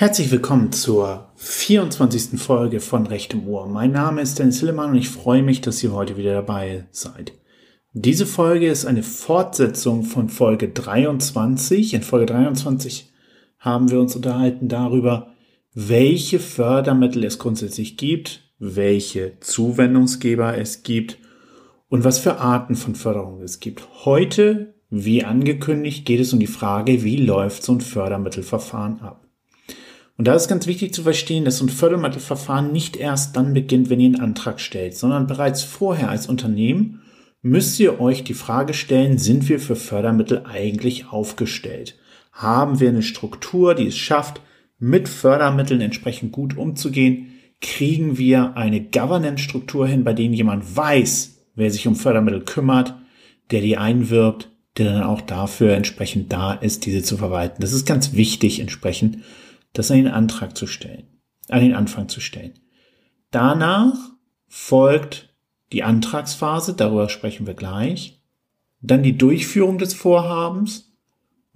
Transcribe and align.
Herzlich 0.00 0.30
willkommen 0.30 0.70
zur 0.70 1.32
24. 1.34 2.40
Folge 2.40 2.78
von 2.78 3.08
Recht 3.08 3.34
im 3.34 3.48
Ohr. 3.48 3.66
Mein 3.66 3.90
Name 3.90 4.20
ist 4.20 4.38
Dennis 4.38 4.60
Hillemann 4.60 4.90
und 4.90 4.96
ich 4.96 5.08
freue 5.08 5.42
mich, 5.42 5.60
dass 5.60 5.82
ihr 5.82 5.92
heute 5.92 6.16
wieder 6.16 6.34
dabei 6.34 6.86
seid. 6.92 7.32
Diese 7.94 8.24
Folge 8.24 8.68
ist 8.68 8.84
eine 8.84 9.02
Fortsetzung 9.02 10.04
von 10.04 10.28
Folge 10.28 10.68
23. 10.68 11.94
In 11.94 12.02
Folge 12.02 12.26
23 12.26 13.10
haben 13.58 13.90
wir 13.90 13.98
uns 13.98 14.14
unterhalten 14.14 14.68
darüber, 14.68 15.32
welche 15.74 16.38
Fördermittel 16.38 17.24
es 17.24 17.40
grundsätzlich 17.40 17.96
gibt, 17.96 18.52
welche 18.60 19.40
Zuwendungsgeber 19.40 20.56
es 20.56 20.84
gibt 20.84 21.18
und 21.88 22.04
was 22.04 22.20
für 22.20 22.38
Arten 22.38 22.76
von 22.76 22.94
Förderung 22.94 23.42
es 23.42 23.58
gibt. 23.58 23.82
Heute, 24.04 24.74
wie 24.90 25.24
angekündigt, 25.24 26.06
geht 26.06 26.20
es 26.20 26.32
um 26.32 26.38
die 26.38 26.46
Frage, 26.46 27.02
wie 27.02 27.16
läuft 27.16 27.64
so 27.64 27.72
ein 27.72 27.80
Fördermittelverfahren 27.80 29.00
ab. 29.00 29.27
Und 30.18 30.26
da 30.26 30.34
ist 30.34 30.48
ganz 30.48 30.66
wichtig 30.66 30.92
zu 30.92 31.04
verstehen, 31.04 31.44
dass 31.44 31.58
so 31.58 31.64
ein 31.64 31.68
Fördermittelverfahren 31.68 32.72
nicht 32.72 32.96
erst 32.96 33.36
dann 33.36 33.54
beginnt, 33.54 33.88
wenn 33.88 34.00
ihr 34.00 34.06
einen 34.06 34.20
Antrag 34.20 34.58
stellt, 34.60 34.96
sondern 34.96 35.28
bereits 35.28 35.62
vorher 35.62 36.10
als 36.10 36.26
Unternehmen 36.26 37.02
müsst 37.40 37.78
ihr 37.78 38.00
euch 38.00 38.24
die 38.24 38.34
Frage 38.34 38.74
stellen, 38.74 39.16
sind 39.16 39.48
wir 39.48 39.60
für 39.60 39.76
Fördermittel 39.76 40.42
eigentlich 40.44 41.06
aufgestellt? 41.08 41.96
Haben 42.32 42.80
wir 42.80 42.88
eine 42.88 43.02
Struktur, 43.02 43.76
die 43.76 43.86
es 43.86 43.96
schafft, 43.96 44.40
mit 44.80 45.08
Fördermitteln 45.08 45.80
entsprechend 45.80 46.32
gut 46.32 46.56
umzugehen? 46.56 47.34
Kriegen 47.60 48.18
wir 48.18 48.56
eine 48.56 48.80
Governance-Struktur 48.80 49.86
hin, 49.86 50.02
bei 50.02 50.14
denen 50.14 50.34
jemand 50.34 50.76
weiß, 50.76 51.44
wer 51.54 51.70
sich 51.70 51.86
um 51.86 51.94
Fördermittel 51.94 52.42
kümmert, 52.42 52.96
der 53.52 53.60
die 53.60 53.76
einwirbt, 53.76 54.50
der 54.78 54.92
dann 54.92 55.02
auch 55.04 55.20
dafür 55.20 55.74
entsprechend 55.74 56.32
da 56.32 56.54
ist, 56.54 56.86
diese 56.86 57.04
zu 57.04 57.16
verwalten? 57.16 57.62
Das 57.62 57.72
ist 57.72 57.86
ganz 57.86 58.14
wichtig 58.14 58.58
entsprechend 58.58 59.18
das 59.72 59.90
an 59.90 59.98
den 59.98 60.08
Antrag 60.08 60.56
zu 60.56 60.66
stellen, 60.66 61.06
an 61.48 61.60
den 61.60 61.74
Anfang 61.74 62.08
zu 62.08 62.20
stellen. 62.20 62.54
Danach 63.30 63.94
folgt 64.46 65.34
die 65.72 65.82
Antragsphase, 65.82 66.74
darüber 66.74 67.08
sprechen 67.08 67.46
wir 67.46 67.54
gleich, 67.54 68.22
dann 68.80 69.02
die 69.02 69.18
Durchführung 69.18 69.78
des 69.78 69.94
Vorhabens 69.94 70.88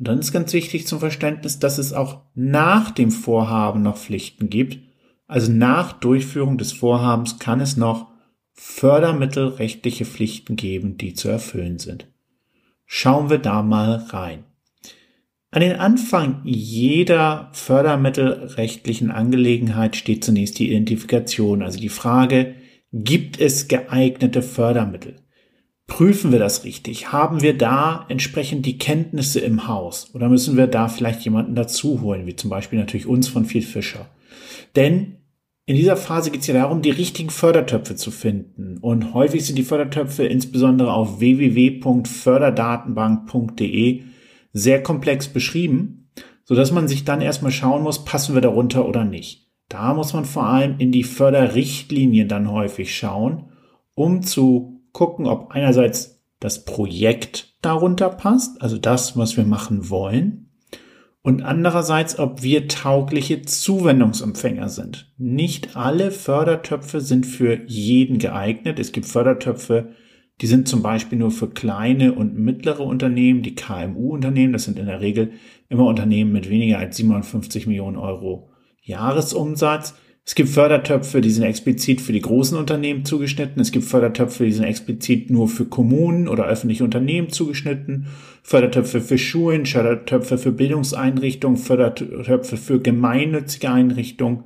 und 0.02 0.08
dann 0.08 0.18
ist 0.18 0.32
ganz 0.32 0.52
wichtig 0.52 0.88
zum 0.88 0.98
Verständnis, 0.98 1.60
dass 1.60 1.78
es 1.78 1.92
auch 1.92 2.22
nach 2.34 2.90
dem 2.90 3.12
Vorhaben 3.12 3.82
noch 3.82 3.96
Pflichten 3.96 4.50
gibt. 4.50 4.80
Also 5.28 5.52
nach 5.52 5.92
Durchführung 5.92 6.58
des 6.58 6.72
Vorhabens 6.72 7.38
kann 7.38 7.60
es 7.60 7.76
noch 7.76 8.08
fördermittelrechtliche 8.52 10.04
Pflichten 10.04 10.56
geben, 10.56 10.98
die 10.98 11.14
zu 11.14 11.28
erfüllen 11.28 11.78
sind. 11.78 12.08
Schauen 12.84 13.30
wir 13.30 13.38
da 13.38 13.62
mal 13.62 13.94
rein. 14.08 14.42
An 15.54 15.60
den 15.60 15.76
Anfang 15.76 16.40
jeder 16.44 17.50
fördermittelrechtlichen 17.52 19.10
Angelegenheit 19.10 19.96
steht 19.96 20.24
zunächst 20.24 20.58
die 20.58 20.70
Identifikation, 20.70 21.62
also 21.62 21.78
die 21.78 21.90
Frage, 21.90 22.54
gibt 22.90 23.38
es 23.38 23.68
geeignete 23.68 24.40
Fördermittel? 24.40 25.16
Prüfen 25.86 26.32
wir 26.32 26.38
das 26.38 26.64
richtig? 26.64 27.12
Haben 27.12 27.42
wir 27.42 27.58
da 27.58 28.06
entsprechend 28.08 28.64
die 28.64 28.78
Kenntnisse 28.78 29.40
im 29.40 29.68
Haus? 29.68 30.14
Oder 30.14 30.30
müssen 30.30 30.56
wir 30.56 30.68
da 30.68 30.88
vielleicht 30.88 31.20
jemanden 31.20 31.54
dazu 31.54 32.00
holen, 32.00 32.24
wie 32.24 32.34
zum 32.34 32.48
Beispiel 32.48 32.78
natürlich 32.78 33.06
uns 33.06 33.28
von 33.28 33.44
Viel 33.44 33.60
Fischer? 33.60 34.08
Denn 34.74 35.18
in 35.66 35.76
dieser 35.76 35.98
Phase 35.98 36.30
geht 36.30 36.40
es 36.40 36.46
ja 36.46 36.54
darum, 36.54 36.80
die 36.80 36.88
richtigen 36.88 37.28
Fördertöpfe 37.28 37.94
zu 37.94 38.10
finden. 38.10 38.78
Und 38.78 39.12
häufig 39.12 39.44
sind 39.44 39.58
die 39.58 39.64
Fördertöpfe 39.64 40.24
insbesondere 40.24 40.94
auf 40.94 41.20
www.förderdatenbank.de 41.20 44.11
sehr 44.52 44.82
komplex 44.82 45.28
beschrieben, 45.28 46.10
so 46.44 46.54
dass 46.54 46.72
man 46.72 46.88
sich 46.88 47.04
dann 47.04 47.20
erstmal 47.20 47.52
schauen 47.52 47.82
muss, 47.82 48.04
passen 48.04 48.34
wir 48.34 48.42
darunter 48.42 48.86
oder 48.86 49.04
nicht. 49.04 49.48
Da 49.68 49.94
muss 49.94 50.12
man 50.12 50.24
vor 50.24 50.44
allem 50.44 50.78
in 50.78 50.92
die 50.92 51.04
Förderrichtlinien 51.04 52.28
dann 52.28 52.50
häufig 52.50 52.94
schauen, 52.94 53.52
um 53.94 54.22
zu 54.22 54.82
gucken, 54.92 55.26
ob 55.26 55.52
einerseits 55.52 56.22
das 56.40 56.64
Projekt 56.64 57.54
darunter 57.62 58.10
passt, 58.10 58.60
also 58.60 58.76
das, 58.76 59.16
was 59.16 59.36
wir 59.36 59.44
machen 59.44 59.88
wollen, 59.88 60.50
und 61.22 61.42
andererseits, 61.42 62.18
ob 62.18 62.42
wir 62.42 62.66
taugliche 62.66 63.42
Zuwendungsempfänger 63.42 64.68
sind. 64.68 65.12
Nicht 65.18 65.76
alle 65.76 66.10
Fördertöpfe 66.10 67.00
sind 67.00 67.26
für 67.26 67.60
jeden 67.66 68.18
geeignet. 68.18 68.80
Es 68.80 68.90
gibt 68.90 69.06
Fördertöpfe, 69.06 69.92
die 70.40 70.46
sind 70.46 70.66
zum 70.66 70.82
Beispiel 70.82 71.18
nur 71.18 71.30
für 71.30 71.50
kleine 71.50 72.14
und 72.14 72.36
mittlere 72.36 72.80
Unternehmen, 72.80 73.42
die 73.42 73.54
KMU-Unternehmen. 73.54 74.52
Das 74.52 74.64
sind 74.64 74.78
in 74.78 74.86
der 74.86 75.00
Regel 75.00 75.32
immer 75.68 75.86
Unternehmen 75.86 76.32
mit 76.32 76.50
weniger 76.50 76.78
als 76.78 76.96
57 76.96 77.66
Millionen 77.66 77.96
Euro 77.96 78.50
Jahresumsatz. 78.82 79.94
Es 80.24 80.36
gibt 80.36 80.50
Fördertöpfe, 80.50 81.20
die 81.20 81.30
sind 81.30 81.42
explizit 81.44 82.00
für 82.00 82.12
die 82.12 82.20
großen 82.20 82.56
Unternehmen 82.56 83.04
zugeschnitten. 83.04 83.60
Es 83.60 83.72
gibt 83.72 83.84
Fördertöpfe, 83.84 84.44
die 84.44 84.52
sind 84.52 84.64
explizit 84.64 85.30
nur 85.30 85.48
für 85.48 85.64
Kommunen 85.64 86.28
oder 86.28 86.46
öffentliche 86.46 86.84
Unternehmen 86.84 87.30
zugeschnitten. 87.30 88.06
Fördertöpfe 88.42 89.00
für 89.00 89.18
Schulen, 89.18 89.66
Fördertöpfe 89.66 90.38
für 90.38 90.52
Bildungseinrichtungen, 90.52 91.56
Fördertöpfe 91.56 92.56
für 92.56 92.80
gemeinnützige 92.80 93.70
Einrichtungen 93.70 94.44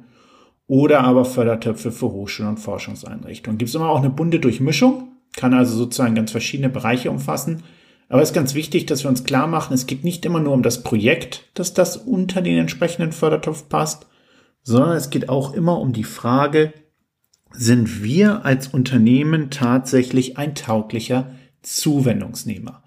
oder 0.67 1.01
aber 1.01 1.27
Fördertöpfe 1.27 1.93
für 1.93 2.11
Hochschulen 2.11 2.53
und 2.53 2.59
Forschungseinrichtungen. 2.59 3.59
Gibt 3.59 3.69
es 3.69 3.75
immer 3.75 3.91
auch 3.91 4.01
eine 4.01 4.11
bunte 4.11 4.41
Durchmischung 4.41 5.16
kann 5.37 5.55
also 5.55 5.77
sozusagen 5.77 6.15
ganz 6.15 6.33
verschiedene 6.33 6.71
Bereiche 6.71 7.11
umfassen. 7.11 7.63
Aber 8.09 8.23
es 8.23 8.31
ist 8.31 8.35
ganz 8.35 8.55
wichtig, 8.55 8.87
dass 8.87 9.05
wir 9.05 9.11
uns 9.11 9.25
klar 9.25 9.47
machen, 9.47 9.75
es 9.75 9.87
geht 9.87 10.05
nicht 10.05 10.25
immer 10.25 10.41
nur 10.41 10.53
um 10.53 10.63
das 10.63 10.83
Projekt, 10.83 11.49
dass 11.55 11.75
das 11.75 11.97
unter 11.97 12.43
den 12.43 12.59
entsprechenden 12.59 13.13
Fördertopf 13.13 13.69
passt, 13.69 14.07
sondern 14.63 14.97
es 14.97 15.11
geht 15.11 15.29
auch 15.29 15.55
immer 15.55 15.81
um 15.81 15.93
die 15.93 16.05
Frage, 16.05 16.73
sind 17.53 18.03
wir 18.03 18.45
als 18.45 18.69
Unternehmen 18.69 19.51
tatsächlich 19.51 20.39
ein 20.39 20.55
tauglicher 20.55 21.31
Zuwendungsnehmer? 21.63 22.83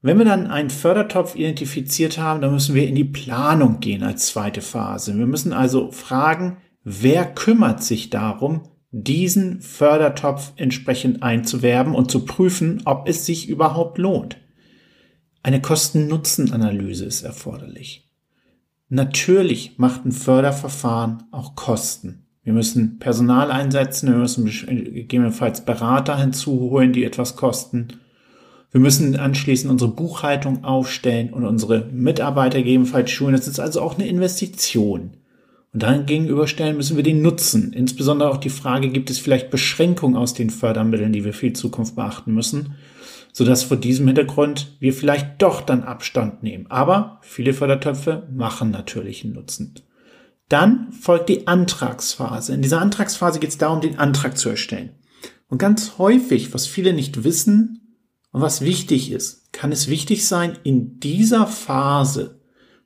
Wenn 0.00 0.18
wir 0.18 0.24
dann 0.24 0.46
einen 0.46 0.70
Fördertopf 0.70 1.34
identifiziert 1.34 2.18
haben, 2.18 2.40
dann 2.40 2.52
müssen 2.52 2.74
wir 2.74 2.86
in 2.86 2.94
die 2.94 3.04
Planung 3.04 3.80
gehen 3.80 4.02
als 4.02 4.26
zweite 4.26 4.60
Phase. 4.60 5.18
Wir 5.18 5.26
müssen 5.26 5.52
also 5.52 5.90
fragen, 5.90 6.58
wer 6.84 7.24
kümmert 7.24 7.82
sich 7.82 8.10
darum, 8.10 8.62
diesen 8.90 9.60
Fördertopf 9.60 10.52
entsprechend 10.56 11.22
einzuwerben 11.22 11.94
und 11.94 12.10
zu 12.10 12.24
prüfen, 12.24 12.82
ob 12.84 13.08
es 13.08 13.26
sich 13.26 13.48
überhaupt 13.48 13.98
lohnt. 13.98 14.38
Eine 15.42 15.60
Kosten-Nutzen-Analyse 15.60 17.04
ist 17.04 17.22
erforderlich. 17.22 18.08
Natürlich 18.88 19.78
macht 19.78 20.06
ein 20.06 20.12
Förderverfahren 20.12 21.24
auch 21.30 21.54
Kosten. 21.54 22.24
Wir 22.42 22.54
müssen 22.54 22.98
Personal 22.98 23.50
einsetzen, 23.50 24.08
wir 24.08 24.16
müssen 24.16 24.46
gegebenenfalls 24.46 25.66
Berater 25.66 26.18
hinzuholen, 26.18 26.94
die 26.94 27.04
etwas 27.04 27.36
kosten. 27.36 27.88
Wir 28.70 28.80
müssen 28.80 29.16
anschließend 29.16 29.70
unsere 29.70 29.90
Buchhaltung 29.90 30.64
aufstellen 30.64 31.32
und 31.34 31.44
unsere 31.44 31.84
Mitarbeiter 31.92 32.58
gegebenenfalls 32.58 33.10
schulen. 33.10 33.34
Das 33.34 33.48
ist 33.48 33.60
also 33.60 33.82
auch 33.82 33.96
eine 33.96 34.08
Investition. 34.08 35.17
Und 35.72 35.82
dann 35.82 36.06
gegenüberstellen 36.06 36.76
müssen 36.76 36.96
wir 36.96 37.02
den 37.02 37.22
Nutzen. 37.22 37.72
Insbesondere 37.72 38.30
auch 38.30 38.38
die 38.38 38.50
Frage, 38.50 38.88
gibt 38.88 39.10
es 39.10 39.18
vielleicht 39.18 39.50
Beschränkungen 39.50 40.16
aus 40.16 40.34
den 40.34 40.50
Fördermitteln, 40.50 41.12
die 41.12 41.24
wir 41.24 41.34
für 41.34 41.48
die 41.48 41.52
Zukunft 41.52 41.94
beachten 41.94 42.32
müssen, 42.32 42.76
sodass 43.32 43.64
vor 43.64 43.76
diesem 43.76 44.06
Hintergrund 44.06 44.76
wir 44.80 44.94
vielleicht 44.94 45.42
doch 45.42 45.60
dann 45.60 45.84
Abstand 45.84 46.42
nehmen. 46.42 46.66
Aber 46.70 47.20
viele 47.22 47.52
Fördertöpfe 47.52 48.26
machen 48.32 48.70
natürlich 48.70 49.24
einen 49.24 49.34
Nutzen. 49.34 49.74
Dann 50.48 50.90
folgt 50.92 51.28
die 51.28 51.46
Antragsphase. 51.46 52.54
In 52.54 52.62
dieser 52.62 52.80
Antragsphase 52.80 53.38
geht 53.38 53.50
es 53.50 53.58
darum, 53.58 53.82
den 53.82 53.98
Antrag 53.98 54.38
zu 54.38 54.48
erstellen. 54.48 54.92
Und 55.48 55.58
ganz 55.58 55.98
häufig, 55.98 56.54
was 56.54 56.66
viele 56.66 56.94
nicht 56.94 57.24
wissen 57.24 57.96
und 58.32 58.40
was 58.40 58.62
wichtig 58.62 59.12
ist, 59.12 59.52
kann 59.52 59.72
es 59.72 59.88
wichtig 59.88 60.26
sein, 60.26 60.58
in 60.62 61.00
dieser 61.00 61.46
Phase 61.46 62.37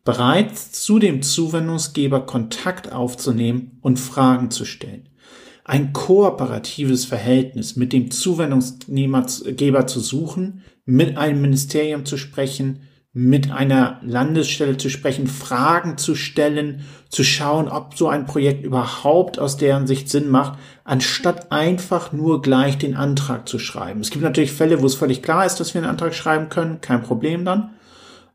bereits 0.05 0.73
zu 0.73 0.99
dem 0.99 1.23
Zuwendungsgeber 1.23 2.27
Kontakt 2.27 2.93
aufzunehmen 2.93 3.79
und 3.81 4.01
Fragen 4.01 4.51
zu 4.51 4.65
stellen. 4.65 5.09
Ein 5.65 5.93
kooperatives 5.93 7.05
Verhältnis 7.05 7.77
mit 7.77 7.93
dem 7.93 8.11
Zuwendungsgeber 8.11 9.87
zu 9.87 10.01
suchen, 10.01 10.63
mit 10.85 11.17
einem 11.17 11.41
Ministerium 11.41 12.05
zu 12.05 12.17
sprechen, 12.17 12.81
mit 13.15 13.53
einer 13.53 14.01
Landesstelle 14.03 14.79
zu 14.79 14.89
sprechen, 14.89 15.27
Fragen 15.27 15.99
zu 15.99 16.15
stellen, 16.15 16.81
zu 17.11 17.23
schauen, 17.23 17.69
ob 17.69 17.95
so 17.95 18.09
ein 18.09 18.25
Projekt 18.25 18.65
überhaupt 18.65 19.39
aus 19.39 19.59
deren 19.59 19.87
Sicht 19.87 20.09
Sinn 20.09 20.31
macht, 20.31 20.59
anstatt 20.83 21.53
einfach 21.53 22.13
nur 22.13 22.41
gleich 22.41 22.79
den 22.79 22.97
Antrag 22.97 23.47
zu 23.49 23.59
schreiben. 23.59 24.01
Es 24.01 24.11
gibt 24.11 24.25
natürlich 24.25 24.53
Fälle, 24.53 24.81
wo 24.81 24.87
es 24.87 24.95
völlig 24.95 25.23
klar 25.23 25.45
ist, 25.45 25.57
dass 25.57 25.75
wir 25.75 25.83
einen 25.83 25.91
Antrag 25.91 26.15
schreiben 26.15 26.49
können, 26.49 26.81
kein 26.81 27.03
Problem 27.03 27.45
dann. 27.45 27.71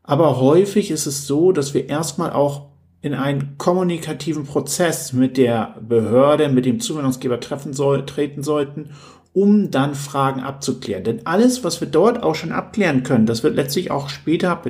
Aber 0.08 0.40
häufig 0.40 0.90
ist 0.90 1.04
es 1.04 1.26
so, 1.26 1.52
dass 1.52 1.74
wir 1.74 1.90
erstmal 1.90 2.32
auch 2.32 2.68
in 3.02 3.12
einen 3.12 3.58
kommunikativen 3.58 4.46
Prozess 4.46 5.12
mit 5.12 5.36
der 5.36 5.76
Behörde, 5.86 6.48
mit 6.48 6.64
dem 6.64 6.80
Zuwendungsgeber 6.80 7.40
treffen 7.40 7.74
soll, 7.74 8.06
treten 8.06 8.42
sollten, 8.42 8.92
um 9.34 9.70
dann 9.70 9.94
Fragen 9.94 10.40
abzuklären. 10.40 11.04
Denn 11.04 11.26
alles, 11.26 11.62
was 11.62 11.82
wir 11.82 11.88
dort 11.88 12.22
auch 12.22 12.34
schon 12.34 12.52
abklären 12.52 13.02
können, 13.02 13.26
das 13.26 13.42
wird 13.42 13.54
letztlich 13.54 13.90
auch 13.90 14.08
später 14.08 14.62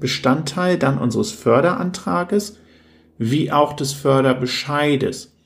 Bestandteil 0.00 0.76
dann 0.76 0.98
unseres 0.98 1.30
Förderantrages, 1.30 2.58
wie 3.16 3.52
auch 3.52 3.74
des 3.74 3.92
Förderbescheides. 3.92 5.36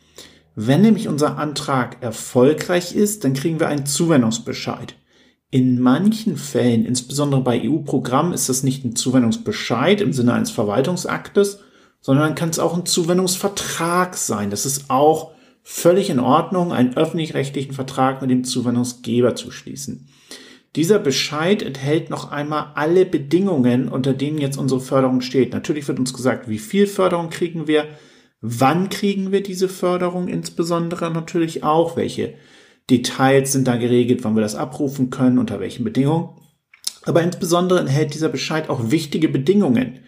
Wenn 0.54 0.80
nämlich 0.80 1.06
unser 1.06 1.36
Antrag 1.36 2.02
erfolgreich 2.02 2.96
ist, 2.96 3.24
dann 3.24 3.34
kriegen 3.34 3.60
wir 3.60 3.68
einen 3.68 3.84
Zuwendungsbescheid. 3.84 4.94
In 5.54 5.78
manchen 5.78 6.36
Fällen, 6.36 6.84
insbesondere 6.84 7.40
bei 7.40 7.62
EU-Programmen, 7.62 8.32
ist 8.32 8.48
das 8.48 8.64
nicht 8.64 8.84
ein 8.84 8.96
Zuwendungsbescheid 8.96 10.00
im 10.00 10.12
Sinne 10.12 10.32
eines 10.32 10.50
Verwaltungsaktes, 10.50 11.60
sondern 12.00 12.34
kann 12.34 12.48
es 12.48 12.58
auch 12.58 12.76
ein 12.76 12.86
Zuwendungsvertrag 12.86 14.16
sein. 14.16 14.50
Das 14.50 14.66
ist 14.66 14.86
auch 14.90 15.30
völlig 15.62 16.10
in 16.10 16.18
Ordnung, 16.18 16.72
einen 16.72 16.96
öffentlich-rechtlichen 16.96 17.72
Vertrag 17.72 18.20
mit 18.20 18.32
dem 18.32 18.42
Zuwendungsgeber 18.42 19.36
zu 19.36 19.52
schließen. 19.52 20.08
Dieser 20.74 20.98
Bescheid 20.98 21.62
enthält 21.62 22.10
noch 22.10 22.32
einmal 22.32 22.72
alle 22.74 23.06
Bedingungen, 23.06 23.88
unter 23.88 24.12
denen 24.12 24.38
jetzt 24.38 24.58
unsere 24.58 24.80
Förderung 24.80 25.20
steht. 25.20 25.52
Natürlich 25.52 25.86
wird 25.86 26.00
uns 26.00 26.12
gesagt, 26.12 26.48
wie 26.48 26.58
viel 26.58 26.88
Förderung 26.88 27.30
kriegen 27.30 27.68
wir, 27.68 27.86
wann 28.40 28.88
kriegen 28.88 29.30
wir 29.30 29.40
diese 29.40 29.68
Förderung 29.68 30.26
insbesondere 30.26 31.12
natürlich 31.12 31.62
auch, 31.62 31.96
welche 31.96 32.34
Details 32.90 33.52
sind 33.52 33.66
da 33.66 33.76
geregelt, 33.76 34.24
wann 34.24 34.34
wir 34.34 34.42
das 34.42 34.54
abrufen 34.54 35.10
können, 35.10 35.38
unter 35.38 35.60
welchen 35.60 35.84
Bedingungen. 35.84 36.30
Aber 37.06 37.22
insbesondere 37.22 37.80
enthält 37.80 38.14
dieser 38.14 38.28
Bescheid 38.28 38.68
auch 38.68 38.90
wichtige 38.90 39.28
Bedingungen, 39.28 40.00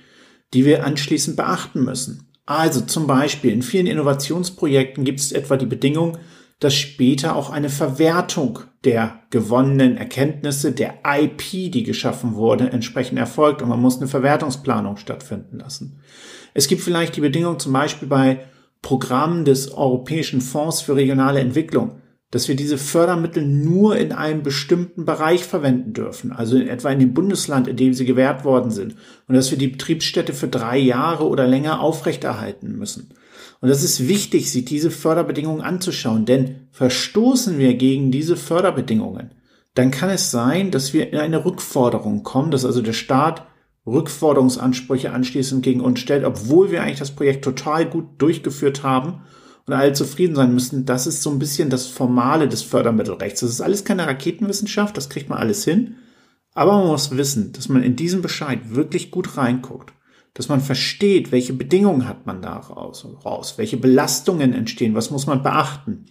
die 0.55 0.65
wir 0.65 0.85
anschließend 0.85 1.37
beachten 1.37 1.85
müssen. 1.85 2.33
Also 2.47 2.81
zum 2.81 3.07
Beispiel 3.07 3.53
in 3.53 3.63
vielen 3.63 3.87
Innovationsprojekten 3.87 5.05
gibt 5.05 5.21
es 5.21 5.33
etwa 5.33 5.57
die 5.57 5.67
Bedingung, 5.67 6.19
dass 6.61 6.75
später 6.75 7.37
auch 7.37 7.51
eine 7.51 7.69
Verwertung 7.69 8.61
der 8.85 9.21
gewonnenen 9.31 9.97
Erkenntnisse, 9.97 10.73
der 10.73 11.01
IP, 11.05 11.73
die 11.73 11.83
geschaffen 11.83 12.35
wurde, 12.35 12.71
entsprechend 12.71 13.19
erfolgt 13.19 13.61
und 13.61 13.69
man 13.69 13.81
muss 13.81 13.99
eine 13.99 14.07
Verwertungsplanung 14.07 14.97
stattfinden 14.97 15.59
lassen. 15.59 16.01
Es 16.55 16.69
gibt 16.69 16.81
vielleicht 16.81 17.17
die 17.17 17.21
Bedingung 17.21 17.59
zum 17.59 17.73
Beispiel 17.73 18.09
bei 18.09 18.47
Programmen 18.81 19.45
des 19.45 19.73
Europäischen 19.73 20.41
Fonds 20.41 20.81
für 20.81 20.95
regionale 20.95 21.41
Entwicklung, 21.41 22.01
dass 22.31 22.49
wir 22.49 22.57
diese 22.57 22.77
Fördermittel 22.77 23.47
nur 23.47 23.97
in 23.97 24.13
einem 24.13 24.43
bestimmten 24.43 25.05
Bereich 25.05 25.45
verwenden 25.45 25.93
dürfen, 25.93 26.33
also 26.33 26.57
in 26.57 26.69
etwa 26.69 26.91
in 26.91 26.99
dem 26.99 27.15
Bundesland, 27.15 27.69
in 27.69 27.77
dem 27.77 27.95
sie 27.95 28.05
gewährt 28.05 28.45
worden 28.45 28.71
sind, 28.71 28.97
und 29.29 29.35
dass 29.35 29.51
wir 29.51 29.59
die 29.59 29.69
Betriebsstätte 29.69 30.33
für 30.33 30.49
drei 30.49 30.77
Jahre 30.77 31.29
oder 31.29 31.47
länger 31.47 31.81
aufrechterhalten 31.81 32.77
müssen. 32.77 33.11
Und 33.61 33.69
das 33.69 33.85
ist 33.85 34.09
wichtig, 34.09 34.51
sich 34.51 34.65
diese 34.65 34.91
Förderbedingungen 34.91 35.63
anzuschauen, 35.63 36.27
denn 36.27 36.67
verstoßen 36.73 37.59
wir 37.59 37.75
gegen 37.75 38.11
diese 38.11 38.37
Förderbedingungen, 38.37 39.31
dann 39.75 39.91
kann 39.91 40.11
es 40.11 40.31
sein, 40.31 40.71
dass 40.71 40.93
wir 40.93 41.13
in 41.13 41.19
eine 41.19 41.45
Rückforderung 41.45 42.23
kommen, 42.23 42.51
dass 42.51 42.65
also 42.65 42.83
der 42.83 42.93
Staat 42.93 43.47
Rückforderungsansprüche 43.87 45.13
anschließend 45.13 45.63
gegen 45.63 45.81
uns 45.81 46.01
stellt, 46.01 46.25
obwohl 46.25 46.73
wir 46.73 46.83
eigentlich 46.83 46.99
das 46.99 47.15
Projekt 47.15 47.45
total 47.45 47.87
gut 47.87 48.07
durchgeführt 48.19 48.83
haben 48.83 49.23
und 49.67 49.75
alle 49.75 49.93
zufrieden 49.93 50.37
sein 50.37 50.55
müssen. 50.55 50.85
Das 50.85 51.07
ist 51.07 51.23
so 51.23 51.31
ein 51.31 51.39
bisschen 51.39 51.71
das 51.71 51.87
Formale 51.87 52.49
des 52.49 52.63
Fördermittelrechts. 52.63 53.41
Das 53.41 53.51
ist 53.51 53.61
alles 53.61 53.85
keine 53.85 54.07
Raketenwissenschaft, 54.07 54.97
das 54.97 55.09
kriegt 55.09 55.29
man 55.29 55.39
alles 55.39 55.65
hin. 55.65 55.97
Aber 56.55 56.79
man 56.79 56.87
muss 56.87 57.11
wissen, 57.17 57.53
dass 57.53 57.69
man 57.69 57.83
in 57.83 57.97
diesen 57.97 58.23
Bescheid 58.23 58.61
wirklich 58.71 59.11
gut 59.11 59.37
reinguckt, 59.37 59.93
dass 60.35 60.49
man 60.49 60.61
versteht, 60.61 61.33
welche 61.33 61.53
Bedingungen 61.53 62.09
hat 62.09 62.27
man 62.27 62.41
daraus, 62.41 63.07
raus, 63.25 63.55
welche 63.59 63.77
Belastungen 63.77 64.55
entstehen, 64.55 64.95
was 64.95 65.11
muss 65.11 65.27
man 65.27 65.43
beachten. 65.43 66.07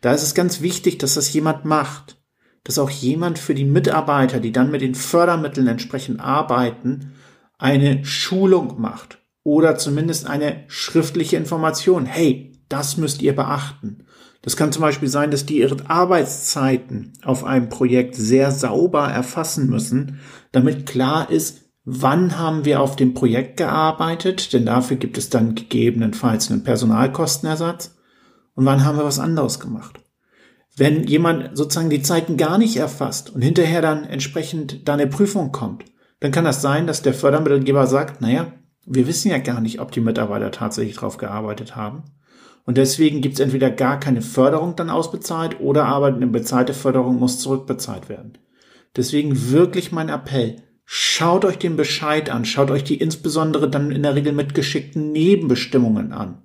Da 0.00 0.12
ist 0.12 0.22
es 0.22 0.34
ganz 0.34 0.62
wichtig, 0.62 0.98
dass 0.98 1.14
das 1.14 1.32
jemand 1.32 1.64
macht, 1.64 2.22
dass 2.64 2.78
auch 2.78 2.90
jemand 2.90 3.38
für 3.38 3.54
die 3.54 3.64
Mitarbeiter, 3.64 4.40
die 4.40 4.52
dann 4.52 4.70
mit 4.70 4.80
den 4.80 4.94
Fördermitteln 4.94 5.66
entsprechend 5.66 6.20
arbeiten, 6.20 7.12
eine 7.58 8.04
Schulung 8.04 8.80
macht 8.80 9.18
oder 9.42 9.76
zumindest 9.76 10.26
eine 10.26 10.64
schriftliche 10.68 11.36
Information. 11.36 12.06
Hey, 12.06 12.51
das 12.72 12.96
müsst 12.96 13.22
ihr 13.22 13.36
beachten. 13.36 14.04
Das 14.42 14.56
kann 14.56 14.72
zum 14.72 14.82
Beispiel 14.82 15.08
sein, 15.08 15.30
dass 15.30 15.46
die 15.46 15.58
ihre 15.58 15.76
Arbeitszeiten 15.88 17.12
auf 17.24 17.44
einem 17.44 17.68
Projekt 17.68 18.16
sehr 18.16 18.50
sauber 18.50 19.08
erfassen 19.08 19.68
müssen, 19.70 20.18
damit 20.50 20.86
klar 20.86 21.30
ist, 21.30 21.62
wann 21.84 22.38
haben 22.38 22.64
wir 22.64 22.80
auf 22.80 22.96
dem 22.96 23.14
Projekt 23.14 23.56
gearbeitet, 23.56 24.52
denn 24.52 24.66
dafür 24.66 24.96
gibt 24.96 25.18
es 25.18 25.30
dann 25.30 25.54
gegebenenfalls 25.54 26.50
einen 26.50 26.64
Personalkostenersatz, 26.64 27.96
und 28.54 28.66
wann 28.66 28.84
haben 28.84 28.98
wir 28.98 29.04
was 29.04 29.18
anderes 29.18 29.60
gemacht. 29.60 29.98
Wenn 30.76 31.04
jemand 31.04 31.56
sozusagen 31.56 31.90
die 31.90 32.02
Zeiten 32.02 32.36
gar 32.36 32.58
nicht 32.58 32.76
erfasst 32.76 33.30
und 33.30 33.42
hinterher 33.42 33.82
dann 33.82 34.04
entsprechend 34.04 34.88
da 34.88 34.94
eine 34.94 35.06
Prüfung 35.06 35.52
kommt, 35.52 35.84
dann 36.20 36.32
kann 36.32 36.44
das 36.44 36.62
sein, 36.62 36.86
dass 36.86 37.02
der 37.02 37.14
Fördermittelgeber 37.14 37.86
sagt, 37.86 38.20
naja, 38.20 38.52
wir 38.84 39.06
wissen 39.06 39.30
ja 39.30 39.38
gar 39.38 39.60
nicht, 39.60 39.80
ob 39.80 39.92
die 39.92 40.00
Mitarbeiter 40.00 40.50
tatsächlich 40.50 40.96
drauf 40.96 41.16
gearbeitet 41.16 41.76
haben. 41.76 42.04
Und 42.64 42.78
deswegen 42.78 43.20
gibt 43.20 43.34
es 43.34 43.40
entweder 43.40 43.70
gar 43.70 43.98
keine 43.98 44.22
Förderung 44.22 44.76
dann 44.76 44.90
ausbezahlt 44.90 45.60
oder 45.60 45.86
aber 45.86 46.06
eine 46.08 46.26
bezahlte 46.26 46.74
Förderung 46.74 47.18
muss 47.18 47.40
zurückbezahlt 47.40 48.08
werden. 48.08 48.38
Deswegen 48.96 49.50
wirklich 49.50 49.90
mein 49.90 50.08
Appell. 50.08 50.56
Schaut 50.84 51.44
euch 51.44 51.58
den 51.58 51.76
Bescheid 51.76 52.30
an, 52.30 52.44
schaut 52.44 52.70
euch 52.70 52.84
die 52.84 52.98
insbesondere 52.98 53.68
dann 53.68 53.90
in 53.90 54.02
der 54.02 54.14
Regel 54.14 54.32
mitgeschickten 54.32 55.10
Nebenbestimmungen 55.12 56.12
an 56.12 56.42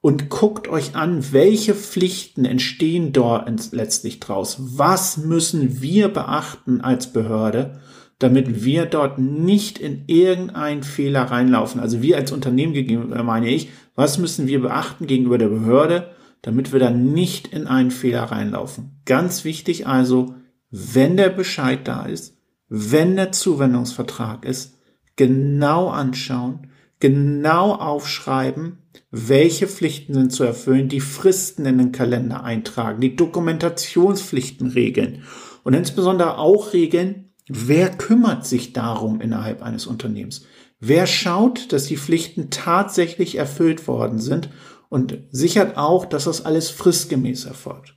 und 0.00 0.28
guckt 0.28 0.68
euch 0.68 0.96
an, 0.96 1.32
welche 1.32 1.74
Pflichten 1.74 2.44
entstehen 2.44 3.12
dort 3.12 3.72
letztlich 3.72 4.20
draus. 4.20 4.58
Was 4.76 5.16
müssen 5.16 5.80
wir 5.80 6.08
beachten 6.08 6.80
als 6.80 7.12
Behörde, 7.12 7.80
damit 8.18 8.64
wir 8.64 8.86
dort 8.86 9.18
nicht 9.18 9.78
in 9.78 10.04
irgendeinen 10.06 10.82
Fehler 10.82 11.22
reinlaufen. 11.22 11.80
Also 11.80 12.00
wir 12.00 12.16
als 12.16 12.32
Unternehmen, 12.32 13.08
meine 13.24 13.48
ich, 13.48 13.70
was 13.94 14.18
müssen 14.18 14.46
wir 14.46 14.60
beachten 14.60 15.06
gegenüber 15.06 15.38
der 15.38 15.48
Behörde, 15.48 16.10
damit 16.42 16.72
wir 16.72 16.80
da 16.80 16.90
nicht 16.90 17.48
in 17.48 17.66
einen 17.66 17.90
Fehler 17.90 18.24
reinlaufen. 18.24 19.00
Ganz 19.06 19.44
wichtig 19.44 19.86
also, 19.86 20.34
wenn 20.70 21.16
der 21.16 21.30
Bescheid 21.30 21.86
da 21.86 22.04
ist, 22.04 22.36
wenn 22.68 23.16
der 23.16 23.32
Zuwendungsvertrag 23.32 24.44
ist, 24.44 24.78
genau 25.16 25.88
anschauen, 25.88 26.68
genau 27.00 27.74
aufschreiben, 27.74 28.78
welche 29.10 29.68
Pflichten 29.68 30.14
sind 30.14 30.32
zu 30.32 30.44
erfüllen, 30.44 30.88
die 30.88 31.00
Fristen 31.00 31.66
in 31.66 31.78
den 31.78 31.92
Kalender 31.92 32.44
eintragen, 32.44 33.00
die 33.00 33.16
Dokumentationspflichten 33.16 34.68
regeln 34.68 35.22
und 35.62 35.74
insbesondere 35.74 36.38
auch 36.38 36.72
regeln, 36.72 37.32
wer 37.48 37.90
kümmert 37.90 38.46
sich 38.46 38.72
darum 38.72 39.20
innerhalb 39.20 39.62
eines 39.62 39.86
Unternehmens. 39.86 40.46
Wer 40.86 41.06
schaut, 41.06 41.72
dass 41.72 41.86
die 41.86 41.96
Pflichten 41.96 42.50
tatsächlich 42.50 43.36
erfüllt 43.36 43.88
worden 43.88 44.18
sind 44.18 44.50
und 44.90 45.16
sichert 45.30 45.78
auch, 45.78 46.04
dass 46.04 46.24
das 46.24 46.44
alles 46.44 46.68
fristgemäß 46.68 47.46
erfolgt. 47.46 47.94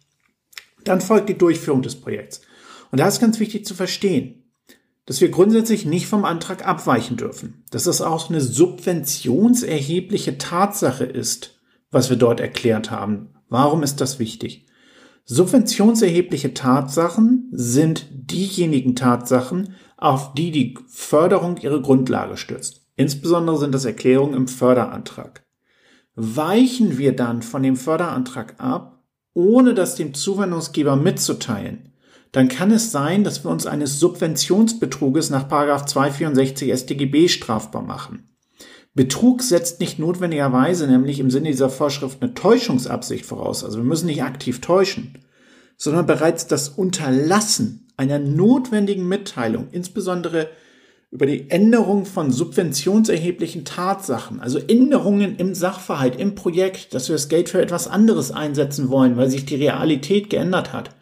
Dann 0.85 1.01
folgt 1.01 1.27
die 1.27 1.37
Durchführung 1.37 1.81
des 1.81 1.99
Projekts. 1.99 2.39
Und 2.89 3.01
da 3.01 3.07
ist 3.09 3.19
ganz 3.19 3.41
wichtig 3.41 3.65
zu 3.65 3.73
verstehen, 3.73 4.45
dass 5.05 5.19
wir 5.19 5.27
grundsätzlich 5.27 5.85
nicht 5.85 6.07
vom 6.07 6.23
Antrag 6.23 6.65
abweichen 6.65 7.17
dürfen, 7.17 7.65
dass 7.71 7.83
das 7.83 8.01
auch 8.01 8.29
eine 8.29 8.39
subventionserhebliche 8.39 10.37
Tatsache 10.37 11.03
ist, 11.03 11.59
was 11.91 12.09
wir 12.09 12.15
dort 12.15 12.39
erklärt 12.39 12.89
haben. 12.89 13.33
Warum 13.49 13.83
ist 13.83 13.99
das 13.99 14.17
wichtig? 14.17 14.65
Subventionserhebliche 15.25 16.53
Tatsachen 16.53 17.49
sind 17.51 18.05
diejenigen 18.11 18.95
Tatsachen, 18.95 19.75
auf 19.97 20.33
die 20.35 20.51
die 20.51 20.77
Förderung 20.87 21.57
ihre 21.57 21.81
Grundlage 21.81 22.37
stützt. 22.37 22.76
Insbesondere 22.97 23.57
sind 23.57 23.73
das 23.73 23.85
Erklärungen 23.85 24.33
im 24.33 24.47
Förderantrag. 24.47 25.45
Weichen 26.15 26.97
wir 26.97 27.15
dann 27.15 27.43
von 27.43 27.63
dem 27.63 27.77
Förderantrag 27.77 28.55
ab, 28.57 29.03
ohne 29.33 29.75
das 29.75 29.95
dem 29.95 30.15
Zuwendungsgeber 30.15 30.95
mitzuteilen, 30.95 31.93
dann 32.31 32.49
kann 32.49 32.71
es 32.71 32.91
sein, 32.91 33.23
dass 33.23 33.43
wir 33.43 33.51
uns 33.51 33.67
eines 33.67 33.99
Subventionsbetruges 33.99 35.29
nach 35.29 35.47
264 35.47 36.73
StGB 36.73 37.27
strafbar 37.27 37.83
machen. 37.83 38.27
Betrug 38.95 39.43
setzt 39.43 39.79
nicht 39.79 39.99
notwendigerweise 39.99 40.87
nämlich 40.87 41.19
im 41.19 41.29
Sinne 41.29 41.51
dieser 41.51 41.69
Vorschrift 41.69 42.21
eine 42.21 42.33
Täuschungsabsicht 42.33 43.25
voraus. 43.27 43.63
Also 43.63 43.77
wir 43.77 43.85
müssen 43.85 44.07
nicht 44.07 44.23
aktiv 44.23 44.59
täuschen, 44.59 45.19
sondern 45.77 46.07
bereits 46.07 46.47
das 46.47 46.69
Unterlassen 46.69 47.87
einer 47.95 48.17
notwendigen 48.17 49.07
Mitteilung, 49.07 49.67
insbesondere 49.71 50.49
über 51.09 51.25
die 51.25 51.49
Änderung 51.49 52.05
von 52.05 52.31
subventionserheblichen 52.31 53.63
Tatsachen, 53.63 54.41
also 54.41 54.59
Änderungen 54.59 55.37
im 55.37 55.55
Sachverhalt, 55.55 56.17
im 56.17 56.35
Projekt, 56.35 56.93
dass 56.93 57.07
wir 57.07 57.15
das 57.15 57.29
Geld 57.29 57.49
für 57.49 57.61
etwas 57.61 57.87
anderes 57.87 58.31
einsetzen 58.31 58.89
wollen, 58.89 59.15
weil 59.15 59.29
sich 59.29 59.45
die 59.45 59.55
Realität 59.55 60.29
geändert 60.29 60.73
hat. 60.73 60.95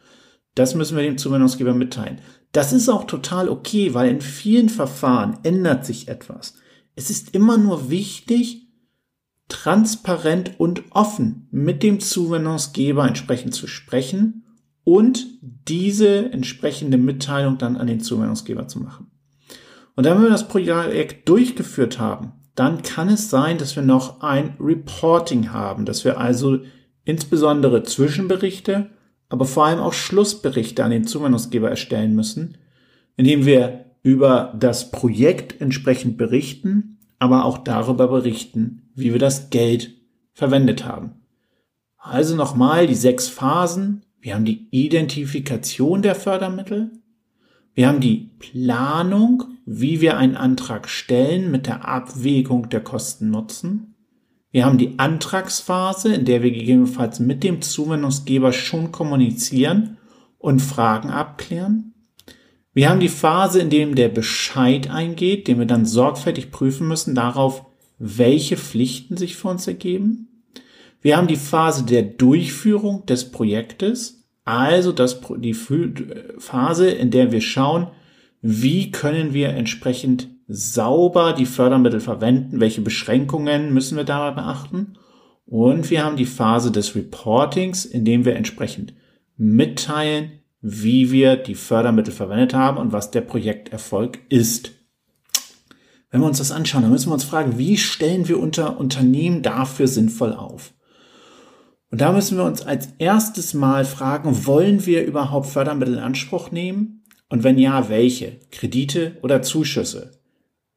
Das 0.54 0.76
müssen 0.76 0.96
wir 0.96 1.04
dem 1.04 1.18
Zuwendungsgeber 1.18 1.74
mitteilen. 1.74 2.20
Das 2.52 2.72
ist 2.72 2.88
auch 2.88 3.06
total 3.06 3.50
okay, 3.50 3.94
weil 3.94 4.10
in 4.10 4.22
vielen 4.22 4.70
Verfahren 4.70 5.40
ändert 5.44 5.86
sich 5.86 6.08
etwas. 6.08 6.54
Es 6.96 7.10
ist 7.10 7.36
immer 7.36 7.58
nur 7.58 7.90
wichtig, 7.90 8.70
transparent 9.50 10.60
und 10.60 10.84
offen 10.92 11.48
mit 11.52 11.84
dem 11.84 12.00
Zuwendungsgeber 12.00 13.08
entsprechend 13.08 13.54
zu 13.54 13.68
sprechen 13.68 14.46
und 14.84 15.28
diese 15.42 16.32
entsprechende 16.32 16.98
Mitteilung 16.98 17.58
dann 17.58 17.76
an 17.76 17.88
den 17.88 18.00
Zuwendungsgeber 18.00 18.68
zu 18.68 18.80
machen. 18.80 19.12
Und 19.96 20.06
dann, 20.06 20.18
wenn 20.18 20.24
wir 20.24 20.30
das 20.30 20.48
Projekt 20.48 21.28
durchgeführt 21.28 22.00
haben, 22.00 22.34
dann 22.56 22.82
kann 22.84 23.10
es 23.10 23.30
sein, 23.30 23.58
dass 23.58 23.76
wir 23.76 23.84
noch 23.84 24.22
ein 24.22 24.56
Reporting 24.60 25.52
haben, 25.52 25.86
dass 25.86 26.06
wir 26.06 26.20
also 26.20 26.60
insbesondere 27.04 27.84
Zwischenberichte, 27.84 28.90
aber 29.30 29.46
vor 29.46 29.66
allem 29.66 29.80
auch 29.80 29.94
Schlussberichte 29.94 30.84
an 30.84 30.92
den 30.92 31.06
Zuwendungsgeber 31.06 31.70
erstellen 31.70 32.16
müssen, 32.16 32.58
indem 33.18 33.46
wir 33.46 33.86
über 34.04 34.54
das 34.58 34.92
Projekt 34.92 35.60
entsprechend 35.60 36.18
berichten, 36.18 37.00
aber 37.20 37.46
auch 37.46 37.58
darüber 37.58 38.08
berichten, 38.08 38.90
wie 38.94 39.12
wir 39.12 39.20
das 39.20 39.50
Geld 39.50 39.96
verwendet 40.34 40.86
haben. 40.86 41.14
Also 41.98 42.36
nochmal 42.36 42.88
die 42.88 42.96
sechs 42.96 43.30
Phasen. 43.30 44.06
Wir 44.20 44.36
haben 44.36 44.46
die 44.46 44.68
Identifikation 44.70 46.02
der 46.02 46.16
Fördermittel, 46.16 46.92
wir 47.76 47.88
haben 47.90 48.00
die 48.00 48.32
Planung, 48.40 49.44
wie 49.66 50.00
wir 50.00 50.18
einen 50.18 50.38
Antrag 50.38 50.90
stellen 50.90 51.52
mit 51.52 51.68
der 51.68 51.88
Abwägung 51.88 52.70
der 52.70 52.82
Kosten-Nutzen. 52.82 53.96
Wir 54.52 54.66
haben 54.66 54.78
die 54.78 54.98
Antragsphase, 54.98 56.16
in 56.16 56.24
der 56.24 56.42
wir 56.42 56.52
gegebenenfalls 56.52 57.20
mit 57.20 57.44
dem 57.44 57.62
Zuwendungsgeber 57.62 58.54
schon 58.54 58.94
kommunizieren 58.94 59.98
und 60.38 60.62
Fragen 60.62 61.10
abklären. 61.10 61.94
Wir 62.74 62.90
haben 62.90 63.02
die 63.02 63.10
Phase, 63.10 63.60
in 63.60 63.70
der 63.70 63.86
der 63.88 64.10
Bescheid 64.10 64.90
eingeht, 64.90 65.50
den 65.50 65.60
wir 65.60 65.66
dann 65.66 65.86
sorgfältig 65.86 66.52
prüfen 66.52 66.88
müssen 66.88 67.16
darauf, 67.16 67.66
welche 68.00 68.56
Pflichten 68.56 69.18
sich 69.18 69.36
für 69.36 69.50
uns 69.50 69.68
ergeben. 69.68 70.44
Wir 71.02 71.18
haben 71.18 71.28
die 71.28 71.36
Phase 71.36 71.84
der 71.84 72.04
Durchführung 72.04 73.06
des 73.06 73.32
Projektes, 73.32 74.25
also 74.46 74.92
das, 74.92 75.20
die 75.38 75.54
Phase, 75.54 76.90
in 76.90 77.12
der 77.12 77.32
wir 77.32 77.42
schauen, 77.42 77.88
wie 78.42 78.92
können 78.92 79.34
wir 79.34 79.50
entsprechend 79.50 80.30
sauber 80.48 81.34
die 81.34 81.48
Fördermittel 81.48 82.00
verwenden, 82.00 82.60
welche 82.60 82.82
Beschränkungen 82.82 83.74
müssen 83.74 83.98
wir 83.98 84.04
dabei 84.04 84.40
beachten. 84.40 84.94
Und 85.48 85.90
wir 85.90 86.04
haben 86.04 86.16
die 86.16 86.28
Phase 86.28 86.72
des 86.72 86.96
Reportings, 86.96 87.86
in 87.86 88.06
dem 88.06 88.24
wir 88.24 88.36
entsprechend 88.36 88.94
mitteilen, 89.36 90.32
wie 90.62 91.12
wir 91.12 91.36
die 91.36 91.56
Fördermittel 91.56 92.14
verwendet 92.14 92.54
haben 92.54 92.78
und 92.78 92.92
was 92.92 93.12
der 93.12 93.22
Projekterfolg 93.22 94.20
ist. 94.30 94.72
Wenn 96.10 96.22
wir 96.22 96.28
uns 96.28 96.38
das 96.38 96.52
anschauen, 96.52 96.84
dann 96.84 96.92
müssen 96.92 97.10
wir 97.10 97.16
uns 97.16 97.24
fragen, 97.24 97.58
wie 97.58 97.78
stellen 97.78 98.28
wir 98.28 98.40
unter 98.40 98.80
Unternehmen 98.80 99.42
dafür 99.42 99.88
sinnvoll 99.88 100.34
auf? 100.34 100.74
Und 101.92 102.02
da 102.02 102.12
müssen 102.12 102.38
wir 102.38 102.44
uns 102.44 102.62
als 102.62 102.90
erstes 102.98 103.54
mal 103.54 103.86
fragen, 103.86 104.46
wollen 104.46 104.86
wir 104.86 105.06
überhaupt 105.06 105.48
Fördermittel 105.48 105.96
in 105.96 106.00
Anspruch 106.00 106.52
nehmen? 106.52 107.04
Und 107.30 107.44
wenn 107.44 107.58
ja, 107.58 107.90
welche? 107.90 108.40
Kredite 108.52 109.18
oder 109.22 109.42
Zuschüsse? 109.42 110.12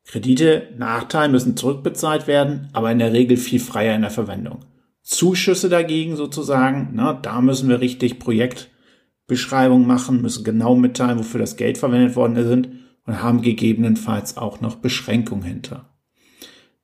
Kredite, 0.05 0.69
Nachteil, 0.79 1.29
müssen 1.29 1.57
zurückbezahlt 1.57 2.27
werden, 2.27 2.69
aber 2.73 2.91
in 2.91 2.99
der 2.99 3.13
Regel 3.13 3.37
viel 3.37 3.61
freier 3.61 3.95
in 3.95 4.03
der 4.03 4.11
Verwendung. 4.11 4.61
Zuschüsse 5.03 5.69
dagegen 5.69 6.17
sozusagen, 6.17 6.91
na, 6.93 7.13
da 7.15 7.41
müssen 7.41 7.69
wir 7.69 7.81
richtig 7.81 8.19
Projektbeschreibung 8.19 9.87
machen, 9.87 10.23
müssen 10.23 10.45
genau 10.45 10.77
mitteilen, 10.77 11.19
wofür 11.19 11.41
das 11.41 11.57
Geld 11.57 11.79
verwendet 11.79 12.17
worden 12.17 12.37
ist 12.37 12.69
und 13.07 13.23
haben 13.23 13.43
gegebenenfalls 13.43 14.37
auch 14.37 14.61
noch 14.61 14.77
Beschränkungen 14.77 15.45
hinter. 15.45 15.88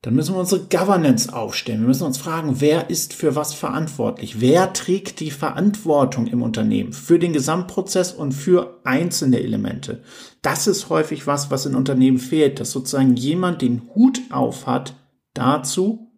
Dann 0.04 0.16
müssen 0.16 0.34
wir 0.34 0.40
unsere 0.40 0.66
Governance 0.66 1.32
aufstellen. 1.32 1.80
Wir 1.80 1.86
müssen 1.86 2.04
uns 2.04 2.18
fragen, 2.18 2.60
wer 2.60 2.90
ist 2.90 3.14
für 3.14 3.36
was 3.36 3.54
verantwortlich? 3.54 4.38
Wer 4.38 4.74
trägt 4.74 5.18
die 5.18 5.30
Verantwortung 5.30 6.26
im 6.26 6.42
Unternehmen 6.42 6.92
für 6.92 7.18
den 7.18 7.32
Gesamtprozess 7.32 8.12
und 8.12 8.32
für 8.32 8.82
einzelne 8.84 9.40
Elemente? 9.40 10.02
Das 10.42 10.66
ist 10.66 10.90
häufig 10.90 11.26
was, 11.26 11.50
was 11.50 11.64
in 11.64 11.74
Unternehmen 11.74 12.18
fehlt, 12.18 12.60
dass 12.60 12.70
sozusagen 12.70 13.16
jemand 13.16 13.62
den 13.62 13.80
Hut 13.94 14.20
auf 14.30 14.66
hat 14.66 14.94
dazu, 15.32 16.12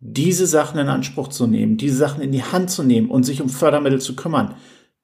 diese 0.00 0.46
Sachen 0.46 0.80
in 0.80 0.88
Anspruch 0.88 1.28
zu 1.28 1.46
nehmen, 1.46 1.76
diese 1.76 1.98
Sachen 1.98 2.22
in 2.22 2.32
die 2.32 2.44
Hand 2.44 2.70
zu 2.70 2.82
nehmen 2.82 3.10
und 3.10 3.24
sich 3.24 3.42
um 3.42 3.50
Fördermittel 3.50 4.00
zu 4.00 4.16
kümmern. 4.16 4.54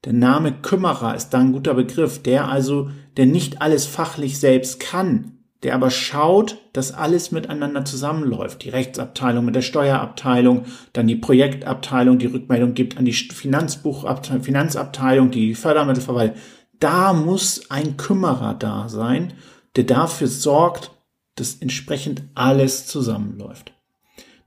Der 0.06 0.14
Name 0.14 0.50
Kümmerer 0.62 1.14
ist 1.14 1.28
da 1.28 1.40
ein 1.40 1.52
guter 1.52 1.74
Begriff, 1.74 2.22
der 2.22 2.48
also, 2.48 2.88
der 3.18 3.26
nicht 3.26 3.60
alles 3.60 3.84
fachlich 3.84 4.38
selbst 4.38 4.80
kann, 4.80 5.43
der 5.64 5.74
aber 5.74 5.90
schaut, 5.90 6.58
dass 6.74 6.92
alles 6.92 7.32
miteinander 7.32 7.84
zusammenläuft. 7.86 8.62
Die 8.62 8.68
Rechtsabteilung 8.68 9.46
mit 9.46 9.54
der 9.54 9.62
Steuerabteilung, 9.62 10.66
dann 10.92 11.06
die 11.06 11.16
Projektabteilung, 11.16 12.18
die 12.18 12.26
Rückmeldung 12.26 12.74
gibt 12.74 12.98
an 12.98 13.06
die 13.06 13.14
Finanzbuchabteilung, 13.14 14.42
Finanzabteilung, 14.42 15.30
die 15.30 15.54
Fördermittelverwaltung. 15.54 16.36
Da 16.78 17.14
muss 17.14 17.70
ein 17.70 17.96
Kümmerer 17.96 18.54
da 18.54 18.90
sein, 18.90 19.32
der 19.76 19.84
dafür 19.84 20.28
sorgt, 20.28 20.90
dass 21.36 21.54
entsprechend 21.54 22.22
alles 22.34 22.86
zusammenläuft. 22.86 23.72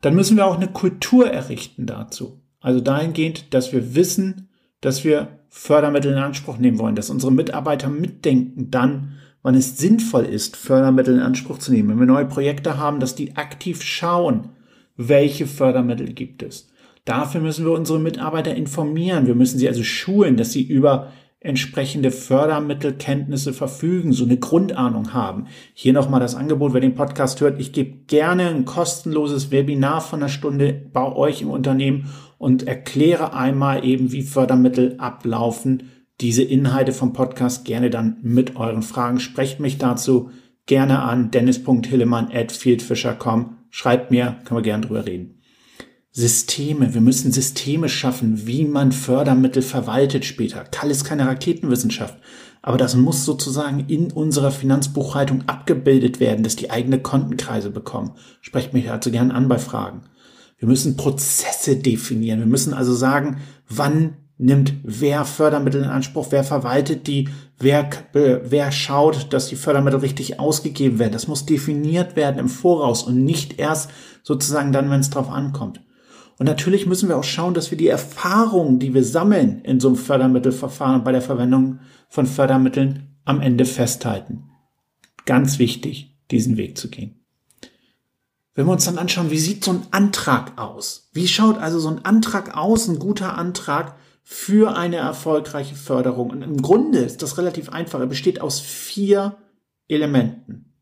Dann 0.01 0.15
müssen 0.15 0.37
wir 0.37 0.45
auch 0.45 0.55
eine 0.55 0.67
Kultur 0.67 1.29
errichten 1.31 1.87
dazu. 1.87 2.39
Also 2.59 2.79
dahingehend, 2.79 3.53
dass 3.55 3.73
wir 3.73 3.95
wissen, 3.95 4.49
dass 4.81 5.03
wir 5.03 5.39
Fördermittel 5.49 6.11
in 6.11 6.19
Anspruch 6.19 6.59
nehmen 6.59 6.77
wollen, 6.77 6.95
dass 6.95 7.09
unsere 7.09 7.31
Mitarbeiter 7.31 7.89
mitdenken 7.89 8.69
dann, 8.69 9.16
wann 9.47 9.55
es 9.55 9.77
sinnvoll 9.77 10.25
ist, 10.25 10.57
Fördermittel 10.57 11.15
in 11.15 11.21
Anspruch 11.21 11.57
zu 11.57 11.71
nehmen. 11.71 11.87
Wenn 11.87 11.99
wir 11.99 12.05
neue 12.05 12.25
Projekte 12.25 12.77
haben, 12.77 12.99
dass 12.99 13.15
die 13.15 13.37
aktiv 13.37 13.81
schauen, 13.81 14.49
welche 14.97 15.47
Fördermittel 15.47 16.11
gibt 16.11 16.43
es. 16.43 16.67
Dafür 17.05 17.39
müssen 17.39 17.63
wir 17.63 17.71
unsere 17.71 17.97
Mitarbeiter 17.97 18.53
informieren. 18.53 19.25
Wir 19.25 19.35
müssen 19.35 19.57
sie 19.57 19.69
also 19.69 19.85
schulen, 19.85 20.35
dass 20.35 20.51
sie 20.51 20.63
über 20.63 21.13
entsprechende 21.39 22.11
Fördermittelkenntnisse 22.11 23.53
verfügen, 23.53 24.11
so 24.11 24.25
eine 24.25 24.35
Grundahnung 24.35 25.13
haben. 25.13 25.45
Hier 25.73 25.93
nochmal 25.93 26.19
das 26.19 26.35
Angebot, 26.35 26.73
wer 26.73 26.81
den 26.81 26.95
Podcast 26.95 27.39
hört. 27.39 27.57
Ich 27.61 27.71
gebe 27.71 27.99
gerne 28.07 28.49
ein 28.49 28.65
kostenloses 28.65 29.49
Webinar 29.49 30.01
von 30.01 30.19
einer 30.19 30.27
Stunde 30.27 30.73
bei 30.91 31.09
euch 31.09 31.41
im 31.41 31.51
Unternehmen 31.51 32.09
und 32.37 32.67
erkläre 32.67 33.33
einmal 33.33 33.85
eben, 33.85 34.11
wie 34.11 34.23
Fördermittel 34.23 34.95
ablaufen 34.97 35.83
diese 36.21 36.43
Inhalte 36.43 36.93
vom 36.93 37.13
Podcast 37.13 37.65
gerne 37.65 37.89
dann 37.89 38.17
mit 38.21 38.55
euren 38.55 38.81
Fragen. 38.81 39.19
Sprecht 39.19 39.59
mich 39.59 39.77
dazu 39.77 40.31
gerne 40.65 41.03
an 41.03 41.31
dennis.hillemann 41.31 42.31
at 42.31 42.51
fieldfisher.com. 42.51 43.57
Schreibt 43.69 44.11
mir, 44.11 44.37
können 44.43 44.59
wir 44.59 44.63
gerne 44.63 44.85
drüber 44.85 45.05
reden. 45.05 45.41
Systeme. 46.11 46.95
Wir 46.95 47.01
müssen 47.01 47.31
Systeme 47.31 47.89
schaffen, 47.89 48.47
wie 48.47 48.65
man 48.65 48.91
Fördermittel 48.91 49.61
verwaltet 49.61 50.25
später. 50.25 50.63
Kall 50.63 50.89
ist 50.89 51.03
keine 51.03 51.27
Raketenwissenschaft. 51.27 52.17
Aber 52.63 52.77
das 52.77 52.95
muss 52.95 53.23
sozusagen 53.23 53.85
in 53.87 54.11
unserer 54.11 54.51
Finanzbuchhaltung 54.51 55.43
abgebildet 55.47 56.19
werden, 56.19 56.43
dass 56.43 56.55
die 56.55 56.71
eigene 56.71 56.99
Kontenkreise 56.99 57.69
bekommen. 57.69 58.13
Sprecht 58.41 58.73
mich 58.73 58.85
dazu 58.85 59.11
gerne 59.11 59.33
an 59.33 59.47
bei 59.47 59.59
Fragen. 59.59 60.05
Wir 60.57 60.67
müssen 60.67 60.97
Prozesse 60.97 61.75
definieren. 61.75 62.39
Wir 62.39 62.47
müssen 62.47 62.73
also 62.73 62.95
sagen, 62.95 63.37
wann 63.69 64.17
nimmt 64.37 64.73
wer 64.83 65.25
Fördermittel 65.25 65.83
in 65.83 65.89
Anspruch, 65.89 66.27
wer 66.29 66.43
verwaltet 66.43 67.07
die, 67.07 67.29
wer, 67.57 67.89
wer 68.13 68.71
schaut, 68.71 69.33
dass 69.33 69.47
die 69.47 69.55
Fördermittel 69.55 69.99
richtig 69.99 70.39
ausgegeben 70.39 70.99
werden. 70.99 71.13
Das 71.13 71.27
muss 71.27 71.45
definiert 71.45 72.15
werden 72.15 72.39
im 72.39 72.49
Voraus 72.49 73.03
und 73.03 73.23
nicht 73.23 73.59
erst 73.59 73.89
sozusagen 74.23 74.71
dann, 74.71 74.89
wenn 74.89 74.99
es 74.99 75.09
drauf 75.09 75.29
ankommt. 75.29 75.81
Und 76.39 76.45
natürlich 76.45 76.85
müssen 76.85 77.09
wir 77.09 77.17
auch 77.17 77.23
schauen, 77.23 77.55
dass 77.55 77.71
wir 77.71 77.77
die 77.79 77.87
Erfahrungen, 77.87 78.77
die 78.77 78.93
wir 78.93 79.03
sammeln 79.03 79.61
in 79.63 79.79
so 79.79 79.87
einem 79.87 79.97
Fördermittelverfahren 79.97 81.03
bei 81.03 81.11
der 81.11 81.23
Verwendung 81.23 81.79
von 82.09 82.27
Fördermitteln 82.27 83.17
am 83.25 83.41
Ende 83.41 83.65
festhalten. 83.65 84.43
Ganz 85.25 85.57
wichtig, 85.57 86.15
diesen 86.29 86.57
Weg 86.57 86.77
zu 86.77 86.89
gehen. 86.89 87.25
Wenn 88.53 88.67
wir 88.67 88.71
uns 88.71 88.85
dann 88.85 88.97
anschauen, 88.97 89.31
wie 89.31 89.39
sieht 89.39 89.63
so 89.63 89.71
ein 89.71 89.81
Antrag 89.91 90.59
aus? 90.59 91.09
Wie 91.13 91.27
schaut 91.27 91.57
also 91.57 91.79
so 91.79 91.89
ein 91.89 92.05
Antrag 92.05 92.55
aus, 92.55 92.87
ein 92.87 92.99
guter 92.99 93.37
Antrag? 93.37 93.95
Für 94.29 94.75
eine 94.75 94.97
erfolgreiche 94.97 95.75
Förderung. 95.75 96.31
Und 96.31 96.41
im 96.41 96.61
Grunde 96.61 96.99
ist 96.99 97.21
das 97.21 97.37
relativ 97.37 97.69
einfach. 97.69 98.01
Er 98.01 98.07
besteht 98.07 98.41
aus 98.41 98.59
vier 98.59 99.37
Elementen. 99.87 100.73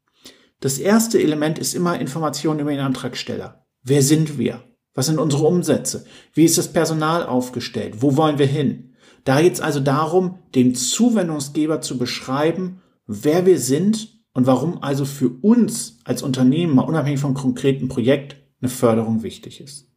Das 0.61 0.79
erste 0.79 1.21
Element 1.21 1.59
ist 1.59 1.75
immer 1.75 1.99
Informationen 1.99 2.59
über 2.59 2.71
den 2.71 2.79
Antragsteller. 2.79 3.67
Wer 3.83 4.01
sind 4.01 4.39
wir? 4.39 4.63
Was 4.95 5.05
sind 5.05 5.19
unsere 5.19 5.45
Umsätze? 5.45 6.05
Wie 6.33 6.43
ist 6.43 6.57
das 6.57 6.73
Personal 6.73 7.23
aufgestellt? 7.23 8.01
Wo 8.01 8.17
wollen 8.17 8.39
wir 8.39 8.47
hin? 8.47 8.95
Da 9.25 9.39
geht 9.39 9.53
es 9.53 9.61
also 9.61 9.79
darum, 9.79 10.39
dem 10.55 10.73
Zuwendungsgeber 10.73 11.81
zu 11.81 11.99
beschreiben, 11.99 12.81
wer 13.05 13.45
wir 13.45 13.59
sind, 13.59 14.09
und 14.33 14.47
warum 14.47 14.81
also 14.81 15.05
für 15.05 15.29
uns 15.29 15.99
als 16.03 16.23
Unternehmen, 16.23 16.73
mal 16.73 16.81
unabhängig 16.81 17.19
vom 17.19 17.35
konkreten 17.35 17.89
Projekt, 17.89 18.37
eine 18.59 18.69
Förderung 18.69 19.21
wichtig 19.21 19.61
ist. 19.61 19.87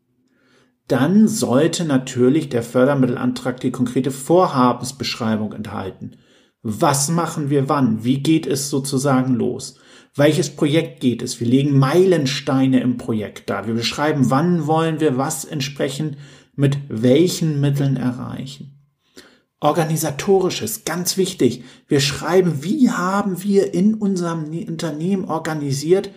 Dann 0.89 1.29
sollte 1.29 1.85
natürlich 1.85 2.49
der 2.49 2.63
Fördermittelantrag 2.63 3.61
die 3.61 3.71
konkrete 3.71 4.11
Vorhabensbeschreibung 4.11 5.53
enthalten. 5.53 6.13
Was 6.63 7.09
machen 7.11 7.51
wir 7.51 7.69
wann? 7.69 8.05
Wie 8.05 8.23
geht 8.23 8.47
es 8.47 8.71
sozusagen 8.71 9.35
los? 9.35 9.77
Welches 10.17 10.51
Projekt 10.51 11.01
geht 11.01 11.23
es? 11.23 11.39
Wir 11.39 11.47
legen 11.47 11.79
Meilensteine 11.79 12.81
im 12.81 12.97
Projekt 12.97 13.51
dar. 13.51 13.67
Wir 13.67 13.75
beschreiben, 13.75 14.31
wann 14.31 14.67
wollen 14.67 14.99
wir 14.99 15.17
was 15.19 15.45
entsprechend 15.45 16.17
mit 16.57 16.79
welchen 16.89 17.61
Mitteln 17.61 17.97
erreichen. 17.97 18.75
Organisatorisches, 19.61 20.85
ganz 20.85 21.17
wichtig. 21.17 21.65
Wir 21.87 22.01
schreiben, 22.01 22.65
wie 22.65 22.91
haben 22.91 23.43
wir 23.43 23.75
in 23.75 23.95
unserem 23.95 24.45
Unternehmen 24.67 25.27
organisiert, 25.27 26.11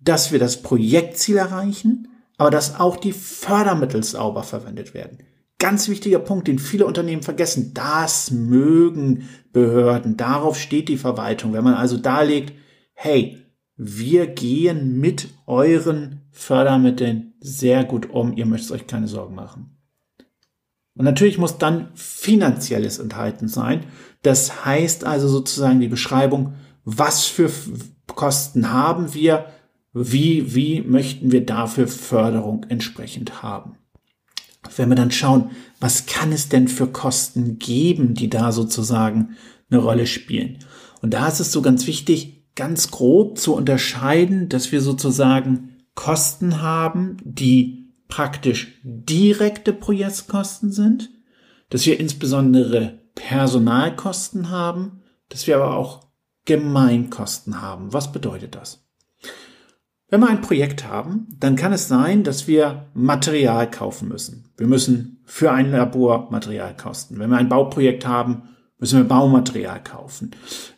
dass 0.00 0.32
wir 0.32 0.38
das 0.38 0.62
Projektziel 0.62 1.36
erreichen, 1.36 2.07
aber 2.38 2.50
dass 2.50 2.80
auch 2.80 2.96
die 2.96 3.12
Fördermittel 3.12 4.02
sauber 4.02 4.42
verwendet 4.42 4.94
werden. 4.94 5.18
Ganz 5.58 5.88
wichtiger 5.88 6.20
Punkt, 6.20 6.46
den 6.46 6.60
viele 6.60 6.86
Unternehmen 6.86 7.22
vergessen. 7.22 7.72
Das 7.74 8.30
mögen 8.30 9.28
Behörden. 9.52 10.16
Darauf 10.16 10.58
steht 10.58 10.88
die 10.88 10.96
Verwaltung. 10.96 11.52
Wenn 11.52 11.64
man 11.64 11.74
also 11.74 11.96
darlegt, 11.96 12.54
hey, 12.94 13.38
wir 13.76 14.28
gehen 14.28 14.98
mit 14.98 15.28
euren 15.46 16.22
Fördermitteln 16.30 17.34
sehr 17.40 17.84
gut 17.84 18.10
um. 18.10 18.36
Ihr 18.36 18.46
möchtet 18.46 18.70
euch 18.72 18.86
keine 18.86 19.08
Sorgen 19.08 19.34
machen. 19.34 19.76
Und 20.94 21.04
natürlich 21.04 21.38
muss 21.38 21.58
dann 21.58 21.88
finanzielles 21.94 22.98
enthalten 22.98 23.48
sein. 23.48 23.84
Das 24.22 24.64
heißt 24.64 25.04
also 25.04 25.28
sozusagen 25.28 25.80
die 25.80 25.88
Beschreibung, 25.88 26.54
was 26.84 27.26
für 27.26 27.50
Kosten 28.06 28.72
haben 28.72 29.14
wir, 29.14 29.46
wie, 30.00 30.54
wie 30.54 30.82
möchten 30.82 31.32
wir 31.32 31.44
dafür 31.44 31.88
Förderung 31.88 32.64
entsprechend 32.68 33.42
haben. 33.42 33.76
Wenn 34.76 34.88
wir 34.88 34.96
dann 34.96 35.10
schauen, 35.10 35.50
was 35.80 36.06
kann 36.06 36.32
es 36.32 36.48
denn 36.48 36.68
für 36.68 36.88
Kosten 36.88 37.58
geben, 37.58 38.14
die 38.14 38.28
da 38.28 38.52
sozusagen 38.52 39.36
eine 39.70 39.80
Rolle 39.80 40.06
spielen. 40.06 40.58
Und 41.00 41.14
da 41.14 41.28
ist 41.28 41.40
es 41.40 41.52
so 41.52 41.62
ganz 41.62 41.86
wichtig, 41.86 42.46
ganz 42.54 42.90
grob 42.90 43.38
zu 43.38 43.54
unterscheiden, 43.54 44.48
dass 44.48 44.72
wir 44.72 44.80
sozusagen 44.80 45.76
Kosten 45.94 46.60
haben, 46.60 47.16
die 47.24 47.94
praktisch 48.08 48.80
direkte 48.82 49.72
Projektkosten 49.72 50.72
sind, 50.72 51.10
dass 51.70 51.86
wir 51.86 52.00
insbesondere 52.00 53.00
Personalkosten 53.14 54.50
haben, 54.50 55.02
dass 55.28 55.46
wir 55.46 55.56
aber 55.56 55.76
auch 55.76 56.08
Gemeinkosten 56.46 57.60
haben. 57.60 57.92
Was 57.92 58.10
bedeutet 58.10 58.54
das? 58.54 58.87
Wenn 60.10 60.20
wir 60.20 60.28
ein 60.28 60.40
Projekt 60.40 60.86
haben, 60.86 61.28
dann 61.38 61.56
kann 61.56 61.72
es 61.72 61.86
sein, 61.86 62.24
dass 62.24 62.48
wir 62.48 62.86
Material 62.94 63.70
kaufen 63.70 64.08
müssen. 64.08 64.50
Wir 64.56 64.66
müssen 64.66 65.20
für 65.26 65.52
ein 65.52 65.70
Labor 65.70 66.30
Material 66.30 66.74
kosten. 66.74 67.18
Wenn 67.18 67.28
wir 67.28 67.36
ein 67.36 67.50
Bauprojekt 67.50 68.06
haben, 68.06 68.48
müssen 68.78 68.98
wir 68.98 69.04
Baumaterial 69.04 69.82
kaufen. 69.82 70.30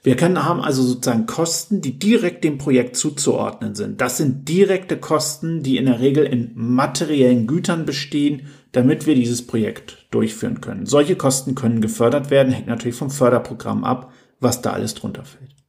Wir 0.03 0.17
können, 0.17 0.45
haben 0.45 0.61
also 0.61 0.83
sozusagen 0.83 1.27
Kosten, 1.27 1.81
die 1.81 1.99
direkt 1.99 2.45
dem 2.45 2.59
Projekt 2.59 2.97
zuzuordnen 2.97 3.75
sind. 3.75 4.01
Das 4.01 4.17
sind 4.17 4.49
direkte 4.49 4.97
Kosten, 4.97 5.63
die 5.63 5.77
in 5.77 5.87
der 5.87 6.01
Regel 6.01 6.25
in 6.25 6.53
materiellen 6.55 7.47
Gütern 7.47 7.85
bestehen, 7.85 8.49
damit 8.73 9.07
wir 9.07 9.15
dieses 9.15 9.47
Projekt 9.47 10.07
durchführen 10.11 10.61
können. 10.61 10.87
Solche 10.87 11.17
Kosten 11.17 11.55
können 11.55 11.81
gefördert 11.81 12.31
werden, 12.31 12.53
hängt 12.53 12.69
natürlich 12.69 12.97
vom 12.97 13.11
Förderprogramm 13.11 13.85
ab, 13.85 14.13
was 14.41 14.63
da 14.63 14.73
alles 14.73 14.95
drunter 14.95 15.25
fällt. 15.25 15.60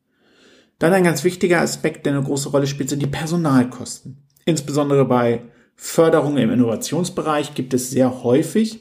Dann 0.82 0.94
ein 0.94 1.04
ganz 1.04 1.24
wichtiger 1.24 1.62
Aspekt, 1.62 2.08
der 2.08 2.14
eine 2.14 2.24
große 2.24 2.50
Rolle 2.50 2.66
spielt, 2.66 2.90
sind 2.90 3.04
die 3.04 3.08
Personalkosten. 3.08 4.18
Insbesondere 4.46 5.06
bei 5.06 5.44
Förderung 5.76 6.38
im 6.38 6.50
Innovationsbereich 6.50 7.54
gibt 7.54 7.76
es 7.76 7.92
sehr 7.92 8.24
häufig 8.24 8.80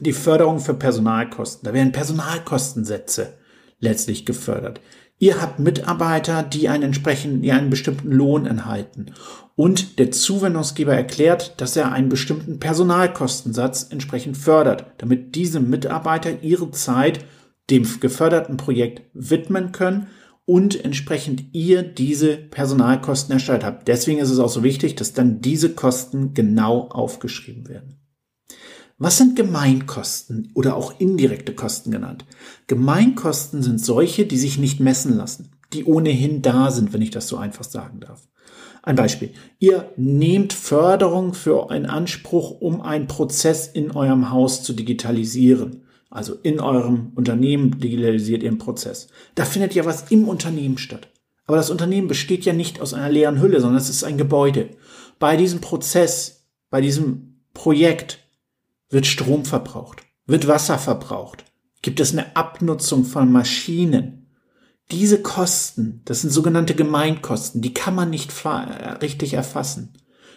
die 0.00 0.14
Förderung 0.14 0.58
für 0.58 0.74
Personalkosten. 0.74 1.64
Da 1.64 1.72
werden 1.72 1.92
Personalkostensätze 1.92 3.34
letztlich 3.78 4.26
gefördert. 4.26 4.80
Ihr 5.20 5.40
habt 5.40 5.60
Mitarbeiter, 5.60 6.42
die 6.42 6.68
einen 6.68 6.82
entsprechenden, 6.82 7.42
die 7.42 7.52
einen 7.52 7.70
bestimmten 7.70 8.10
Lohn 8.10 8.44
enthalten. 8.44 9.14
Und 9.54 10.00
der 10.00 10.10
Zuwendungsgeber 10.10 10.92
erklärt, 10.92 11.60
dass 11.60 11.76
er 11.76 11.92
einen 11.92 12.08
bestimmten 12.08 12.58
Personalkostensatz 12.58 13.86
entsprechend 13.90 14.36
fördert, 14.36 14.86
damit 14.98 15.36
diese 15.36 15.60
Mitarbeiter 15.60 16.42
ihre 16.42 16.72
Zeit 16.72 17.24
dem 17.70 17.86
geförderten 18.00 18.56
Projekt 18.56 19.02
widmen 19.14 19.70
können 19.70 20.08
und 20.52 20.84
entsprechend 20.84 21.44
ihr 21.54 21.82
diese 21.82 22.36
Personalkosten 22.36 23.32
erstellt 23.32 23.64
habt. 23.64 23.88
Deswegen 23.88 24.18
ist 24.18 24.28
es 24.28 24.38
auch 24.38 24.50
so 24.50 24.62
wichtig, 24.62 24.94
dass 24.96 25.14
dann 25.14 25.40
diese 25.40 25.70
Kosten 25.70 26.34
genau 26.34 26.90
aufgeschrieben 26.90 27.70
werden. 27.70 28.02
Was 28.98 29.16
sind 29.16 29.34
Gemeinkosten 29.34 30.52
oder 30.52 30.76
auch 30.76 31.00
indirekte 31.00 31.54
Kosten 31.54 31.90
genannt? 31.90 32.26
Gemeinkosten 32.66 33.62
sind 33.62 33.80
solche, 33.80 34.26
die 34.26 34.36
sich 34.36 34.58
nicht 34.58 34.78
messen 34.78 35.16
lassen, 35.16 35.52
die 35.72 35.84
ohnehin 35.84 36.42
da 36.42 36.70
sind, 36.70 36.92
wenn 36.92 37.00
ich 37.00 37.10
das 37.10 37.28
so 37.28 37.38
einfach 37.38 37.64
sagen 37.64 38.00
darf. 38.00 38.28
Ein 38.82 38.96
Beispiel. 38.96 39.30
Ihr 39.58 39.90
nehmt 39.96 40.52
Förderung 40.52 41.32
für 41.32 41.70
einen 41.70 41.86
Anspruch, 41.86 42.60
um 42.60 42.82
einen 42.82 43.06
Prozess 43.06 43.68
in 43.68 43.90
eurem 43.92 44.30
Haus 44.30 44.62
zu 44.62 44.74
digitalisieren. 44.74 45.86
Also 46.12 46.34
in 46.42 46.60
eurem 46.60 47.12
Unternehmen 47.14 47.80
digitalisiert 47.80 48.42
ihr 48.42 48.50
einen 48.50 48.58
Prozess. 48.58 49.08
Da 49.34 49.46
findet 49.46 49.74
ja 49.74 49.86
was 49.86 50.10
im 50.10 50.28
Unternehmen 50.28 50.76
statt. 50.76 51.08
Aber 51.46 51.56
das 51.56 51.70
Unternehmen 51.70 52.06
besteht 52.06 52.44
ja 52.44 52.52
nicht 52.52 52.82
aus 52.82 52.92
einer 52.92 53.08
leeren 53.08 53.40
Hülle, 53.40 53.62
sondern 53.62 53.80
es 53.80 53.88
ist 53.88 54.04
ein 54.04 54.18
Gebäude. 54.18 54.68
Bei 55.18 55.38
diesem 55.38 55.62
Prozess, 55.62 56.44
bei 56.68 56.82
diesem 56.82 57.40
Projekt 57.54 58.18
wird 58.90 59.06
Strom 59.06 59.46
verbraucht? 59.46 60.02
Wird 60.26 60.46
Wasser 60.46 60.78
verbraucht? 60.78 61.44
Gibt 61.80 61.98
es 61.98 62.12
eine 62.12 62.36
Abnutzung 62.36 63.04
von 63.04 63.32
Maschinen? 63.32 64.30
Diese 64.90 65.22
Kosten, 65.22 66.02
das 66.04 66.20
sind 66.20 66.30
sogenannte 66.30 66.74
Gemeinkosten, 66.74 67.62
die 67.62 67.72
kann 67.72 67.94
man 67.94 68.10
nicht 68.10 68.30
richtig 69.00 69.32
erfassen. 69.32 69.94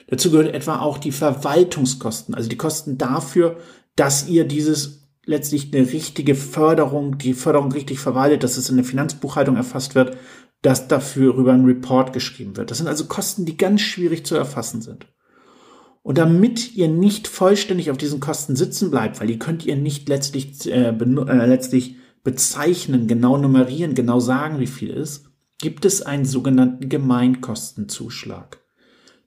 Dazu 0.07 0.31
gehört 0.31 0.53
etwa 0.53 0.79
auch 0.79 0.99
die 0.99 1.11
Verwaltungskosten, 1.11 2.33
also 2.33 2.47
die 2.47 2.57
Kosten 2.57 2.97
dafür, 2.97 3.57
dass 3.97 4.29
ihr 4.29 4.45
dieses 4.45 5.04
letztlich 5.25 5.73
eine 5.73 5.91
richtige 5.91 6.35
Förderung, 6.35 7.17
die 7.17 7.33
Förderung 7.33 7.71
richtig 7.71 7.99
verwaltet, 7.99 8.43
dass 8.43 8.57
es 8.57 8.69
in 8.69 8.75
der 8.75 8.85
Finanzbuchhaltung 8.85 9.55
erfasst 9.55 9.95
wird, 9.95 10.17
dass 10.61 10.87
dafür 10.87 11.35
über 11.35 11.53
ein 11.53 11.65
Report 11.65 12.13
geschrieben 12.13 12.57
wird. 12.57 12.71
Das 12.71 12.79
sind 12.79 12.87
also 12.87 13.05
Kosten, 13.05 13.45
die 13.45 13.57
ganz 13.57 13.81
schwierig 13.81 14.25
zu 14.25 14.35
erfassen 14.35 14.81
sind. 14.81 15.07
Und 16.01 16.17
damit 16.17 16.75
ihr 16.75 16.87
nicht 16.87 17.27
vollständig 17.27 17.89
auf 17.89 17.97
diesen 17.97 18.19
Kosten 18.19 18.55
sitzen 18.55 18.91
bleibt, 18.91 19.19
weil 19.19 19.27
die 19.27 19.39
könnt 19.39 19.65
ihr 19.65 19.75
nicht 19.75 20.07
letztlich, 20.07 20.71
äh, 20.71 20.89
äh, 20.89 21.45
letztlich 21.45 21.95
bezeichnen, 22.23 23.07
genau 23.07 23.37
nummerieren, 23.37 23.95
genau 23.95 24.19
sagen, 24.19 24.59
wie 24.59 24.67
viel 24.67 24.89
ist, 24.89 25.25
gibt 25.59 25.85
es 25.85 26.01
einen 26.01 26.25
sogenannten 26.25 26.89
Gemeinkostenzuschlag. 26.89 28.59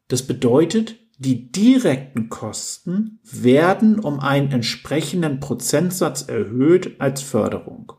Das 0.09 0.23
bedeutet, 0.23 0.97
die 1.19 1.51
direkten 1.51 2.29
Kosten 2.29 3.19
werden 3.25 3.99
um 3.99 4.21
einen 4.21 4.53
entsprechenden 4.53 5.41
Prozentsatz 5.41 6.23
erhöht 6.23 7.01
als 7.01 7.23
Förderung. 7.23 7.93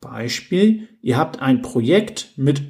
Beispiel, 0.00 0.88
ihr 1.02 1.18
habt 1.18 1.42
ein 1.42 1.60
Projekt 1.60 2.32
mit 2.36 2.62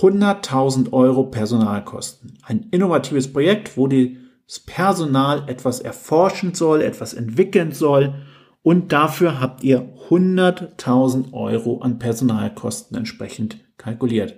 100.000 0.00 0.92
Euro 0.92 1.24
Personalkosten. 1.24 2.38
Ein 2.42 2.66
innovatives 2.70 3.32
Projekt, 3.32 3.78
wo 3.78 3.88
das 3.88 4.60
Personal 4.60 5.48
etwas 5.48 5.80
erforschen 5.80 6.54
soll, 6.54 6.82
etwas 6.82 7.14
entwickeln 7.14 7.72
soll 7.72 8.14
und 8.62 8.92
dafür 8.92 9.40
habt 9.40 9.64
ihr 9.64 9.94
100.000 10.10 11.32
Euro 11.32 11.78
an 11.78 11.98
Personalkosten 11.98 12.98
entsprechend 12.98 13.60
kalkuliert. 13.78 14.34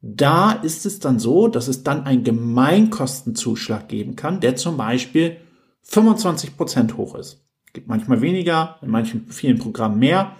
Da 0.00 0.52
ist 0.52 0.86
es 0.86 1.00
dann 1.00 1.18
so, 1.18 1.48
dass 1.48 1.68
es 1.68 1.82
dann 1.82 2.04
einen 2.04 2.24
Gemeinkostenzuschlag 2.24 3.88
geben 3.88 4.14
kann, 4.16 4.40
der 4.40 4.56
zum 4.56 4.76
Beispiel 4.76 5.38
25 5.82 6.56
Prozent 6.56 6.96
hoch 6.96 7.14
ist. 7.16 7.44
Gibt 7.72 7.88
manchmal 7.88 8.20
weniger, 8.20 8.76
in 8.82 8.90
manchen 8.90 9.26
vielen 9.28 9.58
Programmen 9.58 9.98
mehr, 9.98 10.36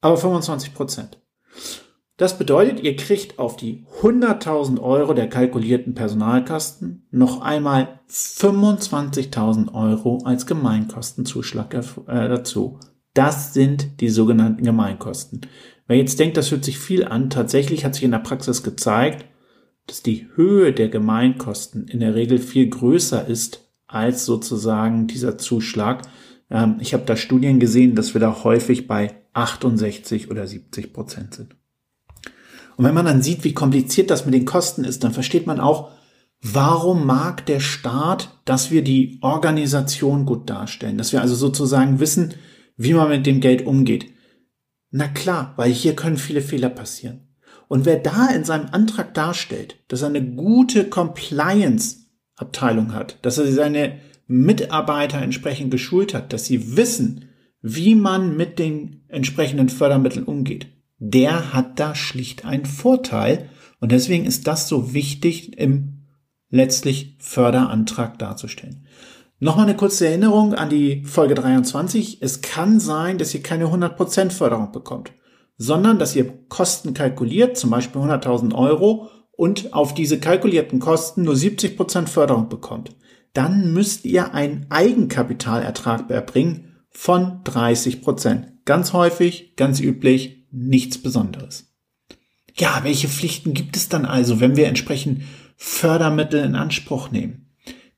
aber 0.00 0.16
25 0.16 0.74
Prozent. 0.74 1.18
Das 2.20 2.36
bedeutet, 2.36 2.80
ihr 2.80 2.96
kriegt 2.96 3.38
auf 3.38 3.56
die 3.56 3.86
100.000 4.02 4.78
Euro 4.78 5.14
der 5.14 5.28
kalkulierten 5.28 5.94
Personalkosten 5.94 7.06
noch 7.10 7.40
einmal 7.40 8.00
25.000 8.10 9.72
Euro 9.72 10.18
als 10.24 10.46
Gemeinkostenzuschlag 10.46 11.72
äh, 11.72 12.28
dazu. 12.28 12.78
Das 13.14 13.54
sind 13.54 14.02
die 14.02 14.10
sogenannten 14.10 14.62
Gemeinkosten. 14.64 15.40
Wer 15.90 15.96
jetzt 15.96 16.20
denkt, 16.20 16.36
das 16.36 16.52
hört 16.52 16.64
sich 16.64 16.78
viel 16.78 17.04
an, 17.04 17.30
tatsächlich 17.30 17.84
hat 17.84 17.96
sich 17.96 18.04
in 18.04 18.12
der 18.12 18.20
Praxis 18.20 18.62
gezeigt, 18.62 19.24
dass 19.88 20.04
die 20.04 20.28
Höhe 20.36 20.72
der 20.72 20.88
Gemeinkosten 20.88 21.88
in 21.88 21.98
der 21.98 22.14
Regel 22.14 22.38
viel 22.38 22.68
größer 22.68 23.26
ist 23.26 23.68
als 23.88 24.24
sozusagen 24.24 25.08
dieser 25.08 25.36
Zuschlag. 25.36 26.02
Ähm, 26.48 26.76
ich 26.78 26.94
habe 26.94 27.02
da 27.06 27.16
Studien 27.16 27.58
gesehen, 27.58 27.96
dass 27.96 28.14
wir 28.14 28.20
da 28.20 28.44
häufig 28.44 28.86
bei 28.86 29.16
68 29.32 30.30
oder 30.30 30.46
70 30.46 30.92
Prozent 30.92 31.34
sind. 31.34 31.56
Und 32.76 32.84
wenn 32.84 32.94
man 32.94 33.06
dann 33.06 33.20
sieht, 33.20 33.42
wie 33.42 33.52
kompliziert 33.52 34.10
das 34.10 34.24
mit 34.24 34.34
den 34.34 34.44
Kosten 34.44 34.84
ist, 34.84 35.02
dann 35.02 35.12
versteht 35.12 35.48
man 35.48 35.58
auch, 35.58 35.90
warum 36.40 37.04
mag 37.04 37.46
der 37.46 37.58
Staat, 37.58 38.38
dass 38.44 38.70
wir 38.70 38.82
die 38.82 39.18
Organisation 39.22 40.24
gut 40.24 40.48
darstellen, 40.50 40.98
dass 40.98 41.12
wir 41.12 41.20
also 41.20 41.34
sozusagen 41.34 41.98
wissen, 41.98 42.34
wie 42.76 42.94
man 42.94 43.08
mit 43.08 43.26
dem 43.26 43.40
Geld 43.40 43.66
umgeht. 43.66 44.06
Na 44.90 45.08
klar, 45.08 45.54
weil 45.56 45.72
hier 45.72 45.94
können 45.94 46.16
viele 46.16 46.42
Fehler 46.42 46.68
passieren. 46.68 47.28
Und 47.68 47.84
wer 47.84 47.98
da 47.98 48.28
in 48.28 48.44
seinem 48.44 48.68
Antrag 48.72 49.14
darstellt, 49.14 49.76
dass 49.88 50.02
er 50.02 50.08
eine 50.08 50.24
gute 50.24 50.88
Compliance-Abteilung 50.88 52.94
hat, 52.94 53.18
dass 53.22 53.38
er 53.38 53.50
seine 53.52 53.98
Mitarbeiter 54.26 55.22
entsprechend 55.22 55.70
geschult 55.70 56.14
hat, 56.14 56.32
dass 56.32 56.46
sie 56.46 56.76
wissen, 56.76 57.26
wie 57.62 57.94
man 57.94 58.36
mit 58.36 58.58
den 58.58 59.04
entsprechenden 59.08 59.68
Fördermitteln 59.68 60.24
umgeht, 60.24 60.68
der 60.98 61.52
hat 61.52 61.78
da 61.78 61.94
schlicht 61.94 62.44
einen 62.44 62.66
Vorteil. 62.66 63.48
Und 63.80 63.92
deswegen 63.92 64.24
ist 64.24 64.46
das 64.46 64.68
so 64.68 64.92
wichtig 64.92 65.58
im 65.58 66.00
letztlich 66.50 67.16
Förderantrag 67.20 68.18
darzustellen. 68.18 68.86
Nochmal 69.42 69.64
eine 69.64 69.76
kurze 69.76 70.06
Erinnerung 70.06 70.54
an 70.54 70.68
die 70.68 71.02
Folge 71.06 71.34
23. 71.34 72.18
Es 72.20 72.42
kann 72.42 72.78
sein, 72.78 73.16
dass 73.16 73.32
ihr 73.32 73.42
keine 73.42 73.68
100% 73.68 74.32
Förderung 74.32 74.70
bekommt, 74.70 75.12
sondern 75.56 75.98
dass 75.98 76.14
ihr 76.14 76.30
Kosten 76.48 76.92
kalkuliert, 76.92 77.56
zum 77.56 77.70
Beispiel 77.70 78.02
100.000 78.02 78.54
Euro, 78.54 79.08
und 79.32 79.72
auf 79.72 79.94
diese 79.94 80.20
kalkulierten 80.20 80.78
Kosten 80.78 81.22
nur 81.22 81.34
70% 81.34 82.06
Förderung 82.08 82.50
bekommt. 82.50 82.94
Dann 83.32 83.72
müsst 83.72 84.04
ihr 84.04 84.34
einen 84.34 84.66
Eigenkapitalertrag 84.68 86.10
erbringen 86.10 86.76
von 86.90 87.42
30%. 87.44 88.44
Ganz 88.66 88.92
häufig, 88.92 89.56
ganz 89.56 89.80
üblich, 89.80 90.46
nichts 90.50 90.98
Besonderes. 90.98 91.72
Ja, 92.58 92.80
welche 92.82 93.08
Pflichten 93.08 93.54
gibt 93.54 93.74
es 93.76 93.88
dann 93.88 94.04
also, 94.04 94.38
wenn 94.40 94.56
wir 94.56 94.66
entsprechend 94.66 95.22
Fördermittel 95.56 96.44
in 96.44 96.56
Anspruch 96.56 97.10
nehmen? 97.10 97.49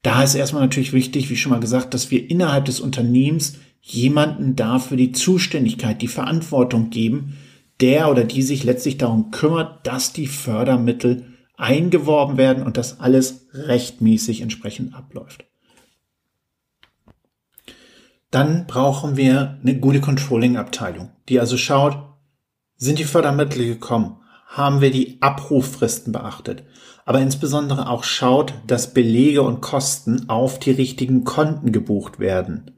Da 0.03 0.23
ist 0.25 0.35
erstmal 0.35 0.63
natürlich 0.63 0.93
wichtig, 0.93 1.31
wie 1.31 1.37
schon 1.37 1.53
mal 1.53 1.61
gesagt, 1.61 1.95
dass 1.95 2.11
wir 2.11 2.29
innerhalb 2.29 2.65
des 2.65 2.81
Unternehmens 2.81 3.59
jemanden 3.81 4.57
dafür 4.57 4.97
die 4.97 5.13
Zuständigkeit, 5.13 6.03
die 6.03 6.09
Verantwortung 6.09 6.91
geben, 6.91 7.37
der 7.81 8.11
oder 8.11 8.25
die 8.25 8.43
sich 8.43 8.65
letztlich 8.65 8.99
darum 8.99 9.31
kümmert, 9.31 9.87
dass 9.87 10.13
die 10.13 10.27
Fördermittel 10.27 11.27
eingeworben 11.57 12.37
werden 12.37 12.65
und 12.65 12.77
dass 12.77 13.01
alles 13.01 13.47
rechtmäßig 13.53 14.41
entsprechend 14.41 14.95
abläuft. 14.95 15.45
Dann 18.31 18.67
brauchen 18.67 19.17
wir 19.17 19.59
eine 19.63 19.79
gute 19.79 20.01
Controlling-Abteilung, 20.01 21.11
die 21.29 21.39
also 21.39 21.57
schaut, 21.57 21.99
sind 22.77 22.99
die 22.99 23.05
Fördermittel 23.05 23.67
gekommen? 23.67 24.17
Haben 24.47 24.81
wir 24.81 24.91
die 24.91 25.21
Abrufristen 25.21 26.13
beachtet? 26.13 26.65
Aber 27.05 27.21
insbesondere 27.21 27.89
auch 27.89 28.05
schaut, 28.05 28.55
dass 28.67 28.95
Belege 28.95 29.43
und 29.43 29.61
Kosten 29.61 30.29
auf 30.29 30.59
die 30.59 30.71
richtigen 30.71 31.25
Konten 31.25 31.73
gebucht 31.73 32.19
werden. 32.19 32.71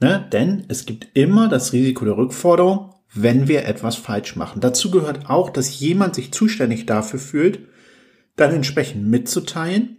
Ne? 0.00 0.26
Denn 0.32 0.64
es 0.68 0.84
gibt 0.84 1.08
immer 1.14 1.48
das 1.48 1.72
Risiko 1.72 2.04
der 2.04 2.16
Rückforderung, 2.16 2.94
wenn 3.14 3.46
wir 3.46 3.66
etwas 3.66 3.96
falsch 3.96 4.36
machen. 4.36 4.60
Dazu 4.60 4.90
gehört 4.90 5.28
auch, 5.30 5.50
dass 5.50 5.78
jemand 5.78 6.14
sich 6.14 6.32
zuständig 6.32 6.86
dafür 6.86 7.20
fühlt, 7.20 7.60
dann 8.36 8.52
entsprechend 8.52 9.06
mitzuteilen, 9.06 9.98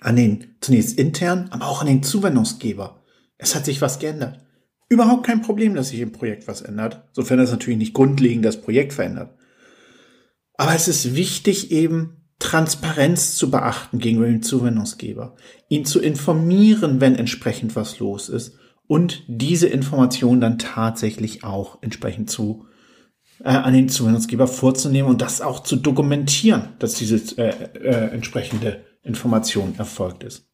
an 0.00 0.16
den 0.16 0.56
zunächst 0.60 0.98
intern, 0.98 1.48
aber 1.50 1.68
auch 1.68 1.80
an 1.80 1.86
den 1.86 2.02
Zuwendungsgeber. 2.02 3.02
Es 3.38 3.54
hat 3.54 3.64
sich 3.64 3.80
was 3.80 3.98
geändert. 3.98 4.40
Überhaupt 4.88 5.26
kein 5.26 5.42
Problem, 5.42 5.74
dass 5.74 5.88
sich 5.88 6.00
im 6.00 6.12
Projekt 6.12 6.46
was 6.46 6.62
ändert, 6.62 7.02
sofern 7.12 7.38
das 7.38 7.50
natürlich 7.50 7.78
nicht 7.78 7.94
grundlegend 7.94 8.44
das 8.44 8.60
Projekt 8.60 8.92
verändert. 8.92 9.34
Aber 10.54 10.74
es 10.74 10.88
ist 10.88 11.14
wichtig 11.16 11.70
eben, 11.70 12.15
Transparenz 12.46 13.34
zu 13.34 13.50
beachten 13.50 13.98
gegenüber 13.98 14.28
dem 14.28 14.40
Zuwendungsgeber, 14.40 15.34
ihn 15.68 15.84
zu 15.84 16.00
informieren, 16.00 17.00
wenn 17.00 17.16
entsprechend 17.16 17.74
was 17.74 17.98
los 17.98 18.28
ist 18.28 18.56
und 18.86 19.24
diese 19.26 19.66
Information 19.66 20.40
dann 20.40 20.56
tatsächlich 20.56 21.42
auch 21.42 21.82
entsprechend 21.82 22.30
zu 22.30 22.66
äh, 23.40 23.48
an 23.48 23.74
den 23.74 23.88
Zuwendungsgeber 23.88 24.46
vorzunehmen 24.46 25.10
und 25.10 25.22
das 25.22 25.40
auch 25.40 25.64
zu 25.64 25.74
dokumentieren, 25.74 26.68
dass 26.78 26.94
diese 26.94 27.16
äh, 27.36 27.50
äh, 27.80 28.10
entsprechende 28.12 28.84
Information 29.02 29.74
erfolgt 29.76 30.22
ist. 30.22 30.48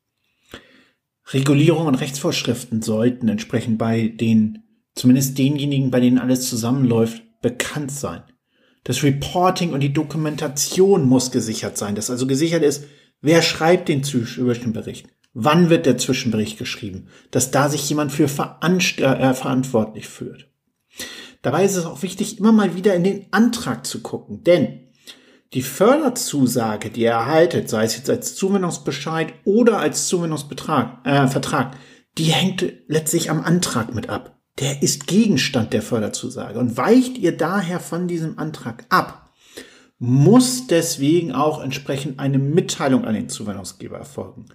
Regulierung 1.30 1.88
und 1.88 1.96
Rechtsvorschriften 1.96 2.80
sollten 2.80 3.28
entsprechend 3.28 3.76
bei 3.76 4.08
den, 4.08 4.64
zumindest 4.94 5.36
denjenigen, 5.36 5.90
bei 5.90 6.00
denen 6.00 6.18
alles 6.18 6.48
zusammenläuft, 6.48 7.22
bekannt 7.42 7.90
sein. 7.90 8.22
Das 8.84 9.02
Reporting 9.02 9.72
und 9.72 9.80
die 9.80 9.92
Dokumentation 9.92 11.06
muss 11.06 11.30
gesichert 11.30 11.78
sein, 11.78 11.94
dass 11.94 12.10
also 12.10 12.26
gesichert 12.26 12.62
ist, 12.62 12.84
wer 13.20 13.42
schreibt 13.42 13.88
den 13.88 14.02
Zwischenbericht, 14.02 15.06
wann 15.34 15.70
wird 15.70 15.86
der 15.86 15.98
Zwischenbericht 15.98 16.58
geschrieben, 16.58 17.06
dass 17.30 17.50
da 17.50 17.68
sich 17.68 17.88
jemand 17.88 18.12
für 18.12 18.24
äh, 18.24 19.34
verantwortlich 19.34 20.08
führt. 20.08 20.48
Dabei 21.42 21.64
ist 21.64 21.76
es 21.76 21.86
auch 21.86 22.02
wichtig, 22.02 22.38
immer 22.38 22.52
mal 22.52 22.76
wieder 22.76 22.94
in 22.94 23.04
den 23.04 23.26
Antrag 23.30 23.86
zu 23.86 24.00
gucken, 24.00 24.42
denn 24.44 24.80
die 25.54 25.62
Förderzusage, 25.62 26.90
die 26.90 27.02
ihr 27.02 27.10
erhaltet, 27.10 27.68
sei 27.68 27.84
es 27.84 27.96
jetzt 27.96 28.08
als 28.08 28.34
Zuwendungsbescheid 28.34 29.34
oder 29.44 29.78
als 29.78 30.08
Zuwendungsbetrag, 30.08 31.06
äh, 31.06 31.28
Vertrag, 31.28 31.76
die 32.18 32.24
hängt 32.24 32.64
letztlich 32.88 33.30
am 33.30 33.42
Antrag 33.42 33.94
mit 33.94 34.08
ab 34.08 34.41
der 34.58 34.82
ist 34.82 35.06
Gegenstand 35.06 35.72
der 35.72 35.82
Förderzusage. 35.82 36.58
Und 36.58 36.76
weicht 36.76 37.18
ihr 37.18 37.36
daher 37.36 37.80
von 37.80 38.08
diesem 38.08 38.38
Antrag 38.38 38.84
ab, 38.88 39.32
muss 39.98 40.66
deswegen 40.66 41.32
auch 41.32 41.62
entsprechend 41.62 42.18
eine 42.18 42.38
Mitteilung 42.38 43.04
an 43.04 43.14
den 43.14 43.28
Zuwendungsgeber 43.28 43.96
erfolgen. 43.96 44.46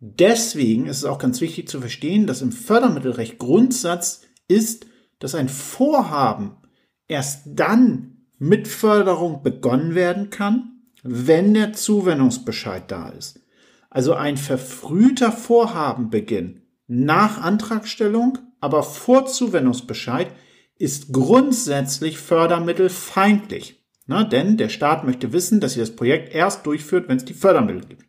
Deswegen 0.00 0.86
ist 0.86 0.98
es 0.98 1.04
auch 1.04 1.18
ganz 1.18 1.40
wichtig 1.40 1.68
zu 1.68 1.80
verstehen, 1.80 2.26
dass 2.26 2.42
im 2.42 2.52
Fördermittelrecht 2.52 3.38
Grundsatz 3.38 4.22
ist, 4.48 4.86
dass 5.18 5.34
ein 5.34 5.48
Vorhaben 5.48 6.56
erst 7.06 7.42
dann 7.46 8.26
mit 8.38 8.66
Förderung 8.66 9.42
begonnen 9.42 9.94
werden 9.94 10.30
kann, 10.30 10.80
wenn 11.02 11.54
der 11.54 11.72
Zuwendungsbescheid 11.72 12.90
da 12.90 13.10
ist. 13.10 13.40
Also 13.90 14.14
ein 14.14 14.36
verfrühter 14.36 15.32
Vorhabenbeginn 15.32 16.62
nach 16.86 17.40
Antragstellung 17.42 18.38
aber 18.60 18.82
vor 18.82 19.26
Zuwendungsbescheid 19.26 20.28
ist 20.76 21.12
grundsätzlich 21.12 22.18
fördermittelfeindlich. 22.18 23.84
Na, 24.06 24.24
denn 24.24 24.56
der 24.56 24.70
Staat 24.70 25.04
möchte 25.04 25.32
wissen, 25.32 25.60
dass 25.60 25.74
sie 25.74 25.80
das 25.80 25.94
Projekt 25.94 26.34
erst 26.34 26.66
durchführt, 26.66 27.08
wenn 27.08 27.18
es 27.18 27.24
die 27.24 27.34
Fördermittel 27.34 27.84
gibt. 27.86 28.06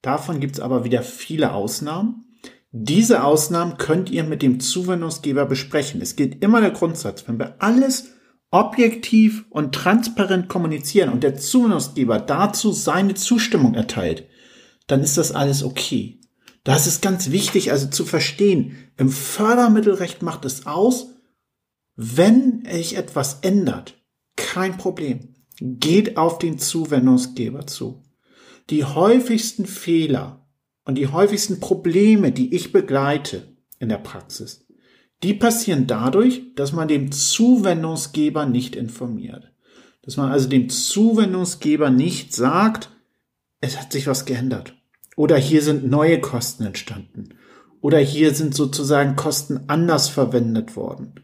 Davon 0.00 0.40
gibt 0.40 0.54
es 0.54 0.60
aber 0.60 0.84
wieder 0.84 1.02
viele 1.02 1.52
Ausnahmen. 1.52 2.24
Diese 2.70 3.24
Ausnahmen 3.24 3.78
könnt 3.78 4.10
ihr 4.10 4.24
mit 4.24 4.42
dem 4.42 4.60
Zuwendungsgeber 4.60 5.46
besprechen. 5.46 6.00
Es 6.00 6.16
gilt 6.16 6.42
immer 6.42 6.60
der 6.60 6.70
Grundsatz, 6.70 7.26
wenn 7.26 7.38
wir 7.38 7.56
alles 7.60 8.12
objektiv 8.50 9.44
und 9.50 9.74
transparent 9.74 10.48
kommunizieren 10.48 11.10
und 11.10 11.22
der 11.22 11.36
Zuwendungsgeber 11.36 12.18
dazu 12.18 12.72
seine 12.72 13.14
Zustimmung 13.14 13.74
erteilt, 13.74 14.26
dann 14.86 15.02
ist 15.02 15.18
das 15.18 15.32
alles 15.32 15.62
okay. 15.62 16.17
Das 16.68 16.86
ist 16.86 17.00
ganz 17.00 17.30
wichtig, 17.30 17.72
also 17.72 17.86
zu 17.86 18.04
verstehen. 18.04 18.76
Im 18.98 19.08
Fördermittelrecht 19.08 20.20
macht 20.20 20.44
es 20.44 20.66
aus, 20.66 21.14
wenn 21.96 22.62
sich 22.70 22.98
etwas 22.98 23.38
ändert, 23.40 23.94
kein 24.36 24.76
Problem. 24.76 25.34
Geht 25.58 26.18
auf 26.18 26.38
den 26.38 26.58
Zuwendungsgeber 26.58 27.66
zu. 27.66 28.02
Die 28.68 28.84
häufigsten 28.84 29.64
Fehler 29.64 30.46
und 30.84 30.96
die 30.96 31.06
häufigsten 31.06 31.58
Probleme, 31.58 32.32
die 32.32 32.54
ich 32.54 32.70
begleite 32.70 33.48
in 33.78 33.88
der 33.88 33.96
Praxis, 33.96 34.66
die 35.22 35.32
passieren 35.32 35.86
dadurch, 35.86 36.54
dass 36.54 36.74
man 36.74 36.86
dem 36.86 37.12
Zuwendungsgeber 37.12 38.44
nicht 38.44 38.76
informiert. 38.76 39.50
Dass 40.02 40.18
man 40.18 40.30
also 40.30 40.50
dem 40.50 40.68
Zuwendungsgeber 40.68 41.88
nicht 41.88 42.34
sagt, 42.34 42.90
es 43.62 43.80
hat 43.80 43.90
sich 43.90 44.06
was 44.06 44.26
geändert. 44.26 44.77
Oder 45.18 45.36
hier 45.36 45.62
sind 45.62 45.84
neue 45.84 46.20
Kosten 46.20 46.64
entstanden. 46.64 47.30
Oder 47.80 47.98
hier 47.98 48.34
sind 48.34 48.54
sozusagen 48.54 49.16
Kosten 49.16 49.64
anders 49.66 50.08
verwendet 50.08 50.76
worden. 50.76 51.14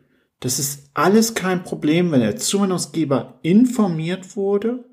Das 0.40 0.58
ist 0.58 0.90
alles 0.94 1.34
kein 1.34 1.62
Problem, 1.62 2.10
wenn 2.10 2.18
der 2.18 2.34
Zuwendungsgeber 2.34 3.38
informiert 3.42 4.34
wurde 4.34 4.84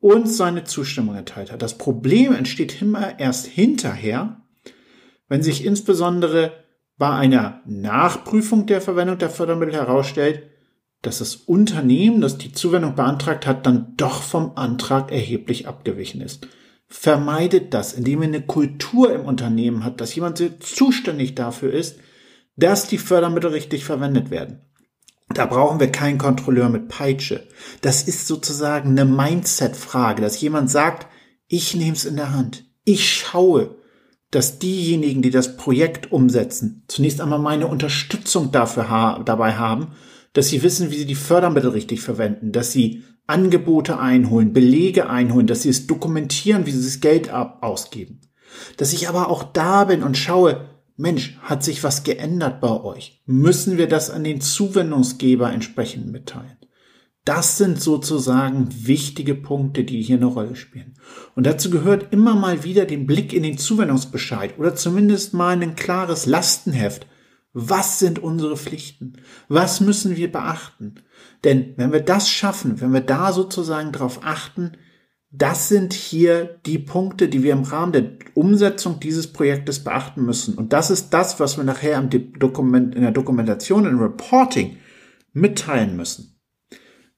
und 0.00 0.30
seine 0.30 0.64
Zustimmung 0.64 1.14
erteilt 1.14 1.52
hat. 1.52 1.60
Das 1.60 1.76
Problem 1.76 2.32
entsteht 2.32 2.80
immer 2.80 3.20
erst 3.20 3.44
hinterher, 3.44 4.40
wenn 5.28 5.42
sich 5.42 5.66
insbesondere 5.66 6.52
bei 6.96 7.10
einer 7.10 7.60
Nachprüfung 7.66 8.64
der 8.64 8.80
Verwendung 8.80 9.18
der 9.18 9.28
Fördermittel 9.28 9.74
herausstellt, 9.74 10.44
dass 11.02 11.18
das 11.18 11.36
Unternehmen, 11.36 12.22
das 12.22 12.38
die 12.38 12.52
Zuwendung 12.52 12.94
beantragt 12.94 13.46
hat, 13.46 13.66
dann 13.66 13.92
doch 13.98 14.22
vom 14.22 14.52
Antrag 14.54 15.12
erheblich 15.12 15.68
abgewichen 15.68 16.22
ist 16.22 16.48
vermeidet 16.88 17.74
das, 17.74 17.92
indem 17.92 18.22
ihr 18.22 18.28
eine 18.28 18.42
Kultur 18.42 19.12
im 19.12 19.22
Unternehmen 19.22 19.84
hat, 19.84 20.00
dass 20.00 20.14
jemand 20.14 20.42
zuständig 20.60 21.34
dafür 21.34 21.72
ist, 21.72 21.98
dass 22.56 22.88
die 22.88 22.98
Fördermittel 22.98 23.50
richtig 23.50 23.84
verwendet 23.84 24.30
werden. 24.30 24.62
Da 25.34 25.44
brauchen 25.44 25.78
wir 25.78 25.92
keinen 25.92 26.18
Kontrolleur 26.18 26.70
mit 26.70 26.88
Peitsche. 26.88 27.46
Das 27.82 28.02
ist 28.02 28.26
sozusagen 28.26 28.90
eine 28.90 29.04
Mindset-Frage, 29.04 30.22
dass 30.22 30.40
jemand 30.40 30.70
sagt, 30.70 31.06
ich 31.46 31.74
nehme 31.74 31.92
es 31.92 32.06
in 32.06 32.16
der 32.16 32.32
Hand. 32.32 32.64
Ich 32.84 33.12
schaue, 33.12 33.76
dass 34.30 34.58
diejenigen, 34.58 35.22
die 35.22 35.30
das 35.30 35.56
Projekt 35.56 36.10
umsetzen, 36.12 36.84
zunächst 36.88 37.20
einmal 37.20 37.38
meine 37.38 37.66
Unterstützung 37.66 38.52
dafür 38.52 38.88
ha 38.88 39.22
dabei 39.22 39.54
haben, 39.54 39.92
dass 40.32 40.48
sie 40.48 40.62
wissen, 40.62 40.90
wie 40.90 40.96
sie 40.96 41.06
die 41.06 41.14
Fördermittel 41.14 41.70
richtig 41.70 42.00
verwenden, 42.00 42.52
dass 42.52 42.72
sie 42.72 43.04
Angebote 43.28 44.00
einholen, 44.00 44.52
Belege 44.52 45.08
einholen, 45.08 45.46
dass 45.46 45.62
sie 45.62 45.68
es 45.68 45.86
dokumentieren, 45.86 46.66
wie 46.66 46.72
sie 46.72 46.84
das 46.84 47.00
Geld 47.00 47.28
ab 47.28 47.58
ausgeben. 47.62 48.20
Dass 48.78 48.92
ich 48.92 49.08
aber 49.08 49.28
auch 49.28 49.44
da 49.44 49.84
bin 49.84 50.02
und 50.02 50.16
schaue, 50.16 50.68
Mensch, 50.96 51.38
hat 51.42 51.62
sich 51.62 51.84
was 51.84 52.02
geändert 52.02 52.60
bei 52.60 52.82
euch? 52.82 53.22
Müssen 53.26 53.78
wir 53.78 53.86
das 53.86 54.10
an 54.10 54.24
den 54.24 54.40
Zuwendungsgeber 54.40 55.52
entsprechend 55.52 56.10
mitteilen? 56.10 56.56
Das 57.24 57.58
sind 57.58 57.80
sozusagen 57.80 58.68
wichtige 58.70 59.34
Punkte, 59.34 59.84
die 59.84 60.00
hier 60.00 60.16
eine 60.16 60.26
Rolle 60.26 60.56
spielen. 60.56 60.94
Und 61.36 61.44
dazu 61.44 61.68
gehört 61.68 62.10
immer 62.10 62.34
mal 62.34 62.64
wieder 62.64 62.86
den 62.86 63.06
Blick 63.06 63.34
in 63.34 63.42
den 63.42 63.58
Zuwendungsbescheid 63.58 64.58
oder 64.58 64.74
zumindest 64.74 65.34
mal 65.34 65.60
ein 65.60 65.76
klares 65.76 66.24
Lastenheft. 66.24 67.06
Was 67.60 67.98
sind 67.98 68.20
unsere 68.20 68.56
Pflichten? 68.56 69.14
Was 69.48 69.80
müssen 69.80 70.14
wir 70.14 70.30
beachten? 70.30 70.94
Denn 71.42 71.74
wenn 71.76 71.90
wir 71.90 71.98
das 71.98 72.30
schaffen, 72.30 72.80
wenn 72.80 72.92
wir 72.92 73.00
da 73.00 73.32
sozusagen 73.32 73.90
darauf 73.90 74.20
achten, 74.22 74.76
das 75.32 75.68
sind 75.68 75.92
hier 75.92 76.60
die 76.66 76.78
Punkte, 76.78 77.28
die 77.28 77.42
wir 77.42 77.52
im 77.52 77.64
Rahmen 77.64 77.90
der 77.90 78.12
Umsetzung 78.34 79.00
dieses 79.00 79.32
Projektes 79.32 79.82
beachten 79.82 80.24
müssen. 80.24 80.54
Und 80.54 80.72
das 80.72 80.90
ist 80.90 81.10
das, 81.10 81.40
was 81.40 81.56
wir 81.56 81.64
nachher 81.64 82.00
Dokument, 82.00 82.94
in 82.94 83.02
der 83.02 83.10
Dokumentation, 83.10 83.86
im 83.86 83.98
Reporting 83.98 84.76
mitteilen 85.32 85.96
müssen. 85.96 86.40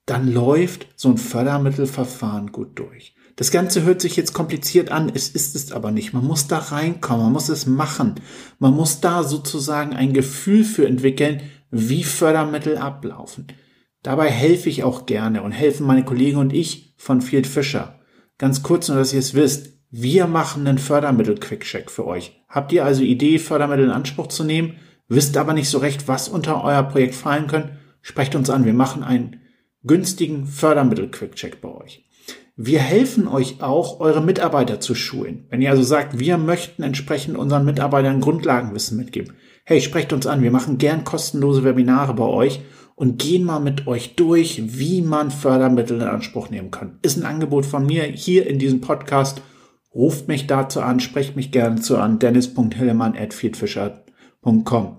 Dann 0.06 0.32
läuft 0.32 0.88
so 0.96 1.10
ein 1.10 1.18
Fördermittelverfahren 1.18 2.50
gut 2.50 2.78
durch. 2.78 3.14
Das 3.40 3.50
Ganze 3.50 3.84
hört 3.84 4.02
sich 4.02 4.16
jetzt 4.16 4.34
kompliziert 4.34 4.90
an, 4.90 5.10
es 5.14 5.30
ist 5.30 5.56
es 5.56 5.72
aber 5.72 5.92
nicht. 5.92 6.12
Man 6.12 6.26
muss 6.26 6.46
da 6.46 6.58
reinkommen, 6.58 7.24
man 7.24 7.32
muss 7.32 7.48
es 7.48 7.64
machen. 7.64 8.16
Man 8.58 8.74
muss 8.74 9.00
da 9.00 9.22
sozusagen 9.22 9.94
ein 9.96 10.12
Gefühl 10.12 10.62
für 10.62 10.86
entwickeln, 10.86 11.40
wie 11.70 12.04
Fördermittel 12.04 12.76
ablaufen. 12.76 13.46
Dabei 14.02 14.28
helfe 14.28 14.68
ich 14.68 14.84
auch 14.84 15.06
gerne 15.06 15.42
und 15.42 15.52
helfen 15.52 15.86
meine 15.86 16.04
Kollegen 16.04 16.36
und 16.36 16.52
ich 16.52 16.92
von 16.98 17.22
Field 17.22 17.46
Fisher. 17.46 17.98
Ganz 18.36 18.62
kurz 18.62 18.88
nur, 18.88 18.98
dass 18.98 19.14
ihr 19.14 19.20
es 19.20 19.32
wisst. 19.32 19.72
Wir 19.90 20.26
machen 20.26 20.66
einen 20.66 20.76
Fördermittel-Quick-Check 20.76 21.90
für 21.90 22.06
euch. 22.06 22.44
Habt 22.46 22.72
ihr 22.72 22.84
also 22.84 23.02
Idee, 23.02 23.38
Fördermittel 23.38 23.86
in 23.86 23.90
Anspruch 23.90 24.26
zu 24.26 24.44
nehmen, 24.44 24.76
wisst 25.08 25.38
aber 25.38 25.54
nicht 25.54 25.70
so 25.70 25.78
recht, 25.78 26.08
was 26.08 26.28
unter 26.28 26.62
euer 26.62 26.82
Projekt 26.82 27.14
fallen 27.14 27.46
können? 27.46 27.78
Sprecht 28.02 28.34
uns 28.34 28.50
an. 28.50 28.66
Wir 28.66 28.74
machen 28.74 29.02
einen 29.02 29.40
günstigen 29.82 30.44
Fördermittel-Quick-Check 30.46 31.62
bei 31.62 31.70
euch. 31.70 32.04
Wir 32.56 32.80
helfen 32.80 33.28
euch 33.28 33.62
auch, 33.62 34.00
eure 34.00 34.20
Mitarbeiter 34.20 34.80
zu 34.80 34.94
schulen. 34.94 35.46
Wenn 35.48 35.62
ihr 35.62 35.70
also 35.70 35.82
sagt, 35.82 36.18
wir 36.18 36.36
möchten 36.36 36.82
entsprechend 36.82 37.36
unseren 37.36 37.64
Mitarbeitern 37.64 38.20
Grundlagenwissen 38.20 38.98
mitgeben. 38.98 39.34
Hey, 39.64 39.80
sprecht 39.80 40.12
uns 40.12 40.26
an. 40.26 40.42
Wir 40.42 40.50
machen 40.50 40.76
gern 40.78 41.04
kostenlose 41.04 41.64
Webinare 41.64 42.14
bei 42.14 42.24
euch 42.24 42.60
und 42.96 43.18
gehen 43.18 43.44
mal 43.44 43.60
mit 43.60 43.86
euch 43.86 44.16
durch, 44.16 44.78
wie 44.78 45.00
man 45.00 45.30
Fördermittel 45.30 46.02
in 46.02 46.06
Anspruch 46.06 46.50
nehmen 46.50 46.70
kann. 46.70 46.98
Ist 47.00 47.16
ein 47.16 47.24
Angebot 47.24 47.64
von 47.64 47.86
mir 47.86 48.02
hier 48.02 48.46
in 48.46 48.58
diesem 48.58 48.82
Podcast. 48.82 49.40
Ruft 49.94 50.28
mich 50.28 50.46
dazu 50.46 50.82
an, 50.82 51.00
sprecht 51.00 51.34
mich 51.34 51.50
gerne 51.50 51.80
zu 51.80 51.96
an, 51.96 52.18
dennis.hillemann.feedfischer.com. 52.18 54.98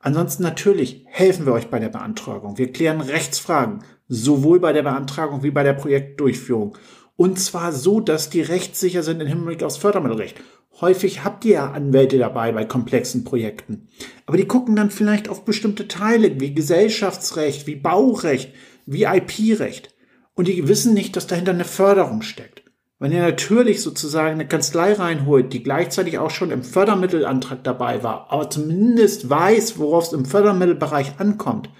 Ansonsten 0.00 0.42
natürlich 0.42 1.04
helfen 1.06 1.44
wir 1.46 1.52
euch 1.52 1.68
bei 1.68 1.78
der 1.78 1.88
Beantragung. 1.88 2.58
Wir 2.58 2.72
klären 2.72 3.00
Rechtsfragen, 3.00 3.84
sowohl 4.08 4.60
bei 4.60 4.72
der 4.72 4.82
Beantragung 4.82 5.42
wie 5.42 5.50
bei 5.50 5.62
der 5.62 5.72
Projektdurchführung. 5.72 6.76
Und 7.16 7.38
zwar 7.38 7.72
so, 7.72 8.00
dass 8.00 8.30
die 8.30 8.42
rechtssicher 8.42 9.02
sind 9.02 9.20
im 9.20 9.28
Hinblick 9.28 9.62
aufs 9.62 9.76
Fördermittelrecht. 9.76 10.40
Häufig 10.80 11.22
habt 11.22 11.44
ihr 11.44 11.52
ja 11.54 11.70
Anwälte 11.70 12.18
dabei 12.18 12.50
bei 12.50 12.64
komplexen 12.64 13.22
Projekten. 13.22 13.88
Aber 14.26 14.36
die 14.36 14.46
gucken 14.46 14.74
dann 14.74 14.90
vielleicht 14.90 15.28
auf 15.28 15.44
bestimmte 15.44 15.86
Teile 15.86 16.40
wie 16.40 16.52
Gesellschaftsrecht, 16.52 17.68
wie 17.68 17.76
Baurecht, 17.76 18.52
wie 18.84 19.04
IP-Recht. 19.04 19.94
Und 20.34 20.48
die 20.48 20.66
wissen 20.66 20.92
nicht, 20.94 21.14
dass 21.14 21.28
dahinter 21.28 21.52
eine 21.52 21.64
Förderung 21.64 22.22
steckt. 22.22 22.64
Wenn 22.98 23.12
ihr 23.12 23.22
natürlich 23.22 23.82
sozusagen 23.82 24.32
eine 24.32 24.48
Kanzlei 24.48 24.94
reinholt, 24.94 25.52
die 25.52 25.62
gleichzeitig 25.62 26.18
auch 26.18 26.30
schon 26.30 26.50
im 26.50 26.62
Fördermittelantrag 26.62 27.62
dabei 27.62 28.02
war, 28.02 28.28
aber 28.30 28.50
zumindest 28.50 29.28
weiß, 29.28 29.78
worauf 29.78 30.06
es 30.06 30.12
im 30.12 30.24
Fördermittelbereich 30.24 31.18
ankommt, 31.18 31.70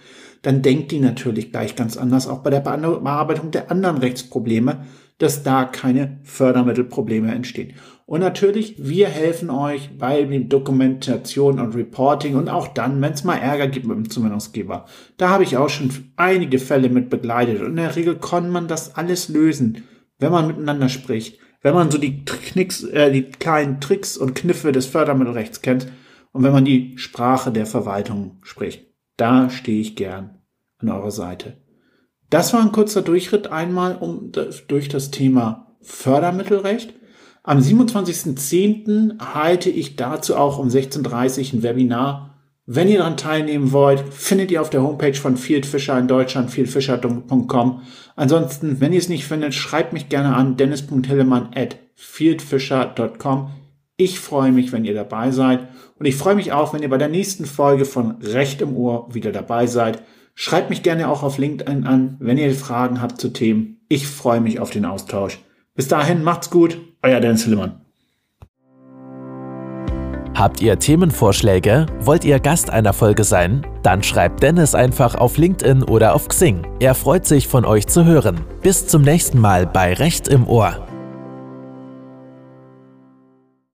dann 0.44 0.61
denkt 0.61 0.92
die 0.92 1.00
natürlich 1.00 1.52
gleich 1.52 1.74
ganz 1.74 1.96
anders 1.96 2.28
auch 2.28 2.40
bei 2.40 2.50
der 2.50 2.61
Bearbeitung 2.61 3.50
der 3.50 3.70
anderen 3.70 3.96
Rechtsprobleme, 3.96 4.85
dass 5.16 5.42
da 5.42 5.64
keine 5.64 6.20
Fördermittelprobleme 6.22 7.33
entstehen. 7.33 7.72
Und 8.04 8.20
natürlich, 8.20 8.74
wir 8.78 9.09
helfen 9.09 9.48
euch 9.48 9.96
bei 9.96 10.22
Dokumentation 10.24 11.59
und 11.59 11.74
Reporting 11.74 12.37
und 12.37 12.50
auch 12.50 12.68
dann, 12.68 13.00
wenn 13.00 13.14
es 13.14 13.24
mal 13.24 13.38
Ärger 13.38 13.68
gibt 13.68 13.87
mit 13.87 13.96
dem 13.96 14.11
Zuwendungsgeber. 14.11 14.85
Da 15.16 15.30
habe 15.30 15.44
ich 15.44 15.57
auch 15.57 15.70
schon 15.70 15.90
einige 16.16 16.59
Fälle 16.59 16.90
mit 16.90 17.09
begleitet 17.09 17.62
und 17.62 17.68
in 17.68 17.76
der 17.76 17.96
Regel 17.96 18.16
kann 18.16 18.50
man 18.50 18.68
das 18.68 18.96
alles 18.96 19.30
lösen, 19.30 19.85
wenn 20.18 20.30
man 20.30 20.46
miteinander 20.46 20.90
spricht, 20.90 21.38
wenn 21.62 21.72
man 21.72 21.90
so 21.90 21.96
die, 21.96 22.22
Knicks, 22.26 22.85
äh, 22.85 23.11
die 23.11 23.22
kleinen 23.22 23.80
Tricks 23.80 24.18
und 24.18 24.35
Kniffe 24.35 24.72
des 24.72 24.85
Fördermittelrechts 24.85 25.62
kennt 25.62 25.88
und 26.33 26.42
wenn 26.42 26.52
man 26.52 26.66
die 26.66 26.98
Sprache 26.98 27.50
der 27.50 27.64
Verwaltung 27.64 28.40
spricht. 28.42 28.93
Da 29.16 29.50
stehe 29.50 29.81
ich 29.81 29.96
gern 29.96 30.38
an 30.79 30.88
eurer 30.88 31.11
Seite. 31.11 31.59
Das 32.31 32.53
war 32.53 32.61
ein 32.61 32.72
kurzer 32.72 33.03
Durchritt 33.03 33.48
einmal 33.48 33.96
um, 33.96 34.33
durch 34.68 34.88
das 34.88 35.11
Thema 35.11 35.77
Fördermittelrecht. 35.83 36.94
Am 37.42 37.59
27.10. 37.59 39.20
halte 39.20 39.70
ich 39.70 39.96
dazu 39.96 40.35
auch 40.37 40.59
um 40.59 40.68
16.30 40.68 41.53
Uhr 41.53 41.53
ein 41.53 41.62
Webinar. 41.62 42.40
Wenn 42.66 42.88
ihr 42.88 42.98
daran 42.98 43.18
teilnehmen 43.18 43.72
wollt, 43.72 44.00
findet 44.12 44.50
ihr 44.50 44.62
auf 44.62 44.70
der 44.70 44.83
Homepage 44.83 45.14
von 45.14 45.37
Fieldfisher 45.37 45.98
in 45.98 46.09
Deutschland, 46.09 46.50
fieldfisher.com. 46.50 47.83
Ansonsten, 48.16 48.81
wenn 48.81 48.94
ihr 48.94 48.98
es 48.98 49.11
nicht 49.11 49.27
findet, 49.27 49.53
schreibt 49.53 49.92
mich 49.92 50.09
gerne 50.09 50.35
an 50.35 50.57
dennis.hillemann 50.57 51.50
at 51.55 51.77
fieldfisher.com. 51.94 53.50
Ich 53.96 54.18
freue 54.18 54.50
mich, 54.50 54.72
wenn 54.72 54.85
ihr 54.85 54.94
dabei 54.94 55.30
seid. 55.30 55.68
Und 55.98 56.07
ich 56.07 56.16
freue 56.16 56.35
mich 56.35 56.52
auch, 56.52 56.74
wenn 56.74 56.83
ihr 56.83 56.90
bei 56.90 56.98
der 56.98 57.09
nächsten 57.09 57.46
Folge 57.46 57.85
von 57.85 58.16
Recht 58.20 58.61
im 58.61 58.76
Ohr 58.76 59.14
wieder 59.14 59.30
dabei 59.30 59.68
seid. 59.68 60.02
Schreibt 60.35 60.68
mich 60.68 60.83
gerne 60.83 61.09
auch 61.09 61.22
auf 61.22 61.38
LinkedIn 61.38 61.87
an, 61.87 62.16
wenn 62.18 62.37
ihr 62.37 62.52
Fragen 62.57 63.00
habt 63.00 63.20
zu 63.20 63.28
Themen. 63.28 63.80
Ich 63.88 64.09
freue 64.09 64.40
mich 64.40 64.59
auf 64.59 64.70
den 64.70 64.85
Austausch. 64.85 65.38
Bis 65.76 65.87
dahin, 65.87 66.24
macht's 66.24 66.50
gut, 66.50 66.76
euer 67.02 67.20
Dennis 67.20 67.44
Hillemann. 67.44 67.80
Habt 70.35 70.61
ihr 70.61 70.76
Themenvorschläge? 70.76 71.87
Wollt 72.00 72.24
ihr 72.24 72.40
Gast 72.40 72.68
einer 72.70 72.92
Folge 72.92 73.22
sein? 73.22 73.64
Dann 73.85 74.02
schreibt 74.02 74.42
Dennis 74.42 74.74
einfach 74.74 75.14
auf 75.14 75.37
LinkedIn 75.37 75.85
oder 75.85 76.16
auf 76.16 76.26
Xing. 76.26 76.66
Er 76.80 76.96
freut 76.96 77.24
sich, 77.26 77.46
von 77.46 77.64
euch 77.64 77.87
zu 77.87 78.04
hören. 78.04 78.40
Bis 78.61 78.88
zum 78.88 79.02
nächsten 79.02 79.38
Mal 79.38 79.64
bei 79.68 79.92
Recht 79.92 80.26
im 80.26 80.48
Ohr. 80.48 80.85